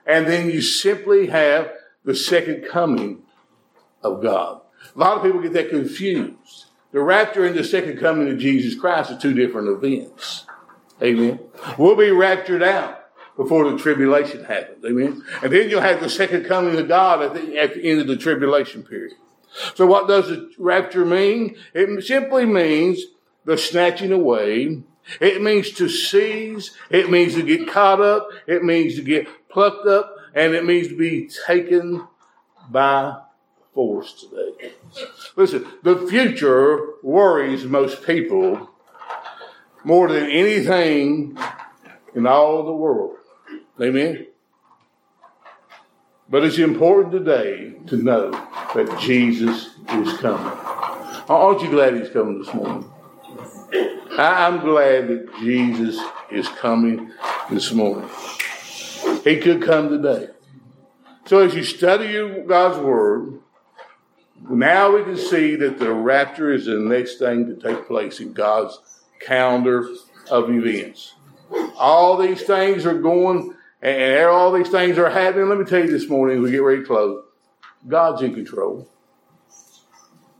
and 0.05 0.27
then 0.27 0.49
you 0.49 0.61
simply 0.61 1.27
have 1.27 1.71
the 2.03 2.15
second 2.15 2.65
coming 2.69 3.23
of 4.03 4.21
God. 4.21 4.61
A 4.95 4.99
lot 4.99 5.17
of 5.17 5.23
people 5.23 5.41
get 5.41 5.53
that 5.53 5.69
confused. 5.69 6.65
The 6.91 7.01
rapture 7.01 7.45
and 7.45 7.55
the 7.55 7.63
second 7.63 7.99
coming 7.99 8.29
of 8.29 8.37
Jesus 8.37 8.79
Christ 8.79 9.11
are 9.11 9.19
two 9.19 9.33
different 9.33 9.67
events. 9.67 10.45
Amen. 11.01 11.39
We'll 11.77 11.95
be 11.95 12.11
raptured 12.11 12.63
out 12.63 13.05
before 13.35 13.69
the 13.69 13.77
tribulation 13.77 14.45
happens. 14.45 14.85
Amen. 14.85 15.23
And 15.43 15.51
then 15.51 15.69
you'll 15.69 15.81
have 15.81 15.99
the 15.99 16.09
second 16.09 16.45
coming 16.45 16.79
of 16.79 16.87
God 16.87 17.21
at 17.21 17.33
the, 17.33 17.57
at 17.57 17.73
the 17.73 17.83
end 17.83 17.99
of 17.99 18.07
the 18.07 18.15
tribulation 18.15 18.83
period. 18.83 19.13
So 19.73 19.85
what 19.85 20.07
does 20.07 20.29
the 20.29 20.49
rapture 20.57 21.05
mean? 21.05 21.57
It 21.73 22.03
simply 22.03 22.45
means 22.45 23.01
the 23.45 23.57
snatching 23.57 24.11
away. 24.11 24.83
It 25.19 25.41
means 25.41 25.71
to 25.71 25.87
seize. 25.89 26.71
It 26.89 27.09
means 27.09 27.35
to 27.35 27.43
get 27.43 27.67
caught 27.67 28.01
up. 28.01 28.29
It 28.47 28.63
means 28.63 28.95
to 28.95 29.01
get 29.01 29.27
plucked 29.55 29.87
up. 29.87 30.17
And 30.35 30.53
it 30.53 30.65
means 30.65 30.89
to 30.89 30.97
be 30.97 31.29
taken 31.47 32.05
by 32.69 33.21
force 33.73 34.13
today. 34.13 34.73
Listen, 35.37 35.65
the 35.81 36.05
future 36.07 36.95
worries 37.01 37.63
most 37.63 38.03
people 38.03 38.69
more 39.85 40.09
than 40.09 40.29
anything 40.29 41.37
in 42.13 42.27
all 42.27 42.65
the 42.65 42.73
world. 42.73 43.15
Amen? 43.81 44.27
But 46.29 46.43
it's 46.43 46.57
important 46.57 47.13
today 47.13 47.75
to 47.87 47.95
know 47.95 48.31
that 48.31 48.99
Jesus 48.99 49.69
is 49.89 50.17
coming. 50.17 50.57
Aren't 51.29 51.61
you 51.61 51.69
glad 51.69 51.95
he's 51.95 52.09
coming 52.09 52.39
this 52.39 52.53
morning? 52.53 52.91
I'm 54.17 54.59
glad 54.59 55.07
that 55.07 55.29
Jesus 55.39 56.01
is 56.29 56.47
coming 56.49 57.11
this 57.49 57.71
morning. 57.71 58.09
He 59.25 59.37
could 59.37 59.63
come 59.63 59.89
today. 59.89 60.29
So 61.25 61.39
as 61.39 61.55
you 61.55 61.63
study 61.63 62.43
God's 62.43 62.77
Word, 62.77 63.39
now 64.47 64.95
we 64.95 65.03
can 65.03 65.17
see 65.17 65.55
that 65.55 65.79
the 65.79 65.91
rapture 65.91 66.53
is 66.53 66.67
the 66.67 66.77
next 66.77 67.17
thing 67.17 67.47
to 67.47 67.55
take 67.55 67.87
place 67.87 68.19
in 68.19 68.33
God's 68.33 68.79
calendar 69.19 69.89
of 70.29 70.51
events. 70.51 71.15
All 71.75 72.17
these 72.17 72.43
things 72.43 72.85
are 72.85 72.99
going, 72.99 73.55
and 73.81 74.25
all 74.25 74.51
these 74.51 74.69
things 74.69 74.99
are 74.99 75.09
happening. 75.09 75.49
Let 75.49 75.57
me 75.57 75.65
tell 75.65 75.83
you 75.83 75.89
this 75.89 76.07
morning 76.07 76.37
as 76.37 76.43
we 76.43 76.51
get 76.51 76.61
ready 76.61 76.81
to 76.81 76.87
close 76.87 77.25
God's 77.87 78.21
in 78.21 78.35
control. 78.35 78.87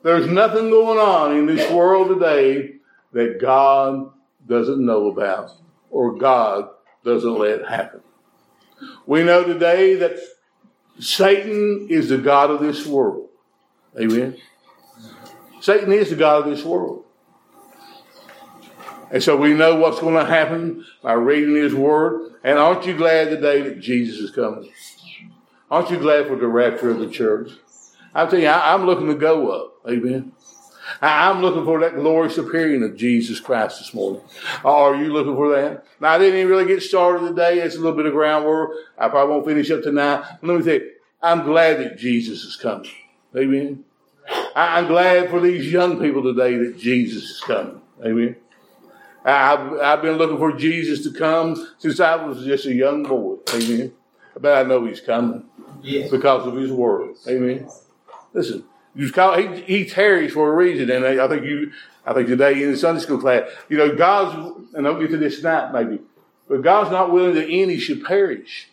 There's 0.04 0.28
nothing 0.28 0.70
going 0.70 1.00
on 1.00 1.36
in 1.36 1.48
this 1.48 1.72
world 1.72 2.10
today 2.10 2.76
that 3.14 3.42
God 3.42 4.12
doesn't 4.46 4.86
know 4.86 5.08
about 5.08 5.50
or 5.90 6.16
God 6.16 6.70
doesn't 7.04 7.40
let 7.40 7.68
happen. 7.68 8.02
We 9.06 9.24
know 9.24 9.44
today 9.44 9.96
that 9.96 10.18
Satan 11.00 11.88
is 11.90 12.10
the 12.10 12.18
God 12.18 12.52
of 12.52 12.60
this 12.62 12.86
world. 12.86 13.30
Amen. 14.00 14.38
Satan 15.62 15.92
is 15.92 16.10
the 16.10 16.16
God 16.16 16.46
of 16.46 16.56
this 16.56 16.64
world. 16.64 17.06
And 19.12 19.22
so 19.22 19.38
we 19.38 19.54
know 19.54 19.76
what's 19.76 20.00
going 20.00 20.16
to 20.16 20.26
happen 20.26 20.86
by 21.02 21.14
reading 21.14 21.56
His 21.56 21.74
Word. 21.74 22.34
And 22.44 22.60
aren't 22.60 22.86
you 22.86 22.96
glad 22.96 23.30
today 23.30 23.62
that 23.62 23.80
Jesus 23.80 24.20
is 24.20 24.32
coming? 24.32 24.70
Aren't 25.72 25.90
you 25.90 25.98
glad 25.98 26.28
for 26.28 26.36
the 26.36 26.48
rapture 26.48 26.90
of 26.90 27.00
the 27.00 27.10
church? 27.10 27.52
I 28.14 28.26
tell 28.26 28.40
you, 28.40 28.48
I, 28.48 28.74
am 28.74 28.86
looking 28.86 29.08
to 29.08 29.16
go 29.16 29.50
up. 29.50 29.74
Amen. 29.90 30.32
I, 31.02 31.30
am 31.30 31.42
looking 31.42 31.66
for 31.66 31.80
that 31.80 31.96
glorious 31.96 32.38
appearing 32.38 32.84
of 32.84 32.96
Jesus 32.96 33.40
Christ 33.40 33.80
this 33.80 33.94
morning. 33.94 34.22
Are 34.64 34.96
you 34.96 35.12
looking 35.12 35.36
for 35.36 35.50
that? 35.56 35.86
Now, 36.00 36.12
I 36.12 36.18
didn't 36.18 36.40
even 36.40 36.50
really 36.50 36.66
get 36.66 36.84
started 36.84 37.28
today. 37.28 37.60
It's 37.60 37.76
a 37.76 37.80
little 37.80 37.96
bit 37.96 38.06
of 38.06 38.14
groundwork. 38.14 38.72
I 38.98 39.10
probably 39.10 39.34
won't 39.34 39.46
finish 39.46 39.72
up 39.72 39.84
tonight. 39.84 40.24
Let 40.42 40.58
me 40.58 40.64
tell 40.64 40.74
you, 40.76 40.92
I'm 41.22 41.44
glad 41.44 41.80
that 41.80 41.98
Jesus 41.98 42.44
is 42.44 42.56
coming. 42.56 42.90
Amen. 43.36 43.84
I'm 44.56 44.88
glad 44.88 45.30
for 45.30 45.40
these 45.40 45.72
young 45.72 46.00
people 46.00 46.24
today 46.24 46.58
that 46.58 46.78
Jesus 46.78 47.24
is 47.24 47.42
coming. 47.42 47.82
Amen. 48.04 48.36
I've, 49.24 49.74
I've 49.80 50.02
been 50.02 50.18
looking 50.18 50.38
for 50.38 50.52
Jesus 50.52 51.04
to 51.04 51.18
come 51.18 51.74
since 51.80 52.00
I 52.00 52.16
was 52.16 52.46
just 52.46 52.66
a 52.68 52.74
young 52.74 53.04
boy. 53.04 53.38
Amen. 53.54 53.92
But 54.40 54.58
I 54.66 54.68
know 54.68 54.86
he's 54.86 55.02
coming 55.02 55.46
yes. 55.82 56.12
because 56.12 56.46
of 56.46 56.56
his 56.56 56.72
word. 56.72 57.16
Amen. 57.28 57.68
Listen, 58.34 58.66
he, 58.96 59.62
he 59.62 59.86
tarries 59.86 60.34
for 60.34 60.52
a 60.52 60.56
reason, 60.56 60.90
and 60.90 61.06
I 61.06 61.28
think 61.28 61.44
you, 61.44 61.72
I 62.06 62.14
think 62.14 62.28
today 62.28 62.64
in 62.64 62.72
the 62.72 62.78
Sunday 62.78 63.02
school 63.02 63.18
class, 63.18 63.50
you 63.70 63.78
know, 63.78 63.96
God's, 63.96 64.58
and 64.74 64.88
I'll 64.88 65.00
get 65.00 65.12
to 65.12 65.18
this 65.18 65.38
tonight 65.38 65.72
maybe, 65.72 66.02
but 66.48 66.62
God's 66.62 66.92
not 66.92 67.12
willing 67.12 67.36
that 67.36 67.48
any 67.50 67.78
should 67.78 68.04
perish. 68.04 68.70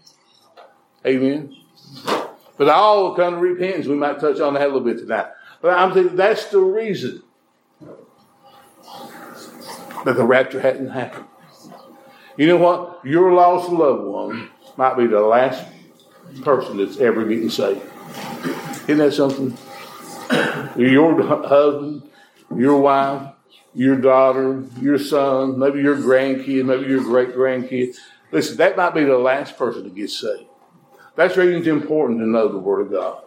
Amen. 1.05 1.57
But 2.57 2.69
all 2.69 3.15
come 3.15 3.35
to 3.35 3.41
repentance. 3.41 3.87
We 3.87 3.97
might 3.97 4.21
touch 4.21 4.39
on 4.41 4.55
that 4.55 4.63
a 4.63 4.67
little 4.67 4.81
bit 4.81 4.99
tonight. 4.99 5.27
But 5.61 5.79
I'm 5.79 5.93
thinking 5.93 6.17
that's 6.17 6.47
the 6.47 6.61
reason 6.61 7.23
that 10.05 10.17
the 10.17 10.25
rapture 10.25 10.61
hadn't 10.61 10.91
happened. 10.91 11.27
You 12.37 12.47
know 12.47 12.57
what? 12.57 13.01
Your 13.05 13.33
lost 13.33 13.71
loved 13.71 14.05
one 14.05 14.51
might 14.77 14.97
be 14.97 15.07
the 15.07 15.21
last 15.21 15.65
person 16.43 16.79
that's 16.79 16.99
ever 16.99 17.25
getting 17.25 17.51
saved. 17.51 17.83
Isn't 18.89 18.99
that 18.99 19.13
something? 19.13 19.57
Your 20.77 21.23
husband, 21.47 22.03
your 22.57 22.79
wife, 22.79 23.33
your 23.75 23.97
daughter, 23.97 24.65
your 24.81 24.99
son, 24.99 25.59
maybe 25.59 25.81
your 25.81 25.97
grandkid, 25.97 26.65
maybe 26.65 26.87
your 26.87 27.03
great 27.03 27.35
grandkid. 27.35 27.97
Listen, 28.31 28.57
that 28.59 28.77
might 28.77 28.95
be 28.95 29.05
the 29.05 29.19
last 29.19 29.57
person 29.57 29.85
to 29.85 29.91
get 29.91 30.11
saved. 30.11 30.45
That's 31.15 31.37
reason 31.37 31.57
it's 31.57 31.67
important 31.67 32.21
to 32.21 32.27
know 32.27 32.49
the 32.49 32.59
Word 32.59 32.87
of 32.87 32.93
God. 32.93 33.23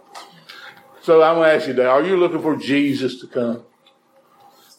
So 1.01 1.21
I'm 1.21 1.35
going 1.35 1.49
to 1.49 1.55
ask 1.55 1.67
you 1.67 1.73
today, 1.73 1.87
are 1.87 2.03
you 2.03 2.17
looking 2.17 2.41
for 2.41 2.55
Jesus 2.55 3.19
to 3.21 3.27
come? 3.27 3.63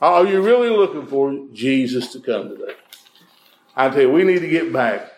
Are 0.01 0.27
you 0.27 0.43
really 0.43 0.71
looking 0.71 1.07
for 1.07 1.47
Jesus 1.53 2.13
to 2.13 2.21
come 2.21 2.49
today? 2.49 2.75
I 3.77 3.89
tell 3.91 4.03
you, 4.03 4.11
we 4.11 4.25
need 4.25 4.41
to 4.41 4.49
get 4.49 4.73
back 4.73 5.13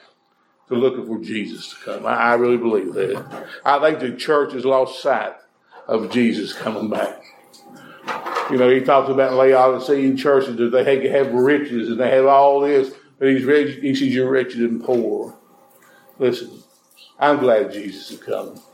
to 0.69 0.75
looking 0.75 1.07
for 1.07 1.19
Jesus 1.19 1.71
to 1.71 1.77
come. 1.85 2.07
I, 2.07 2.15
I 2.15 2.35
really 2.35 2.59
believe 2.59 2.93
that. 2.93 3.47
I 3.65 3.81
think 3.81 4.01
the 4.01 4.17
church 4.17 4.53
has 4.53 4.65
lost 4.65 5.03
sight 5.03 5.35
of 5.89 6.11
Jesus 6.11 6.53
coming 6.53 6.91
back. 6.91 7.24
You 8.51 8.57
know, 8.57 8.70
he 8.70 8.80
talks 8.80 9.11
about 9.11 9.34
Laodicean 9.34 10.16
churches 10.16 10.57
that 10.57 10.70
they 10.70 11.09
have 11.09 11.32
riches 11.32 11.89
and 11.89 11.99
they 11.99 12.11
have 12.11 12.26
all 12.26 12.61
this, 12.61 12.95
but 13.18 13.28
he's 13.28 13.45
rich, 13.45 13.80
he 13.80 13.95
says 13.95 14.14
you're 14.14 14.30
wretched 14.30 14.61
and 14.61 14.82
poor. 14.82 15.36
Listen, 16.18 16.62
I'm 17.18 17.39
glad 17.39 17.72
Jesus 17.72 18.11
is 18.11 18.22
coming. 18.22 18.61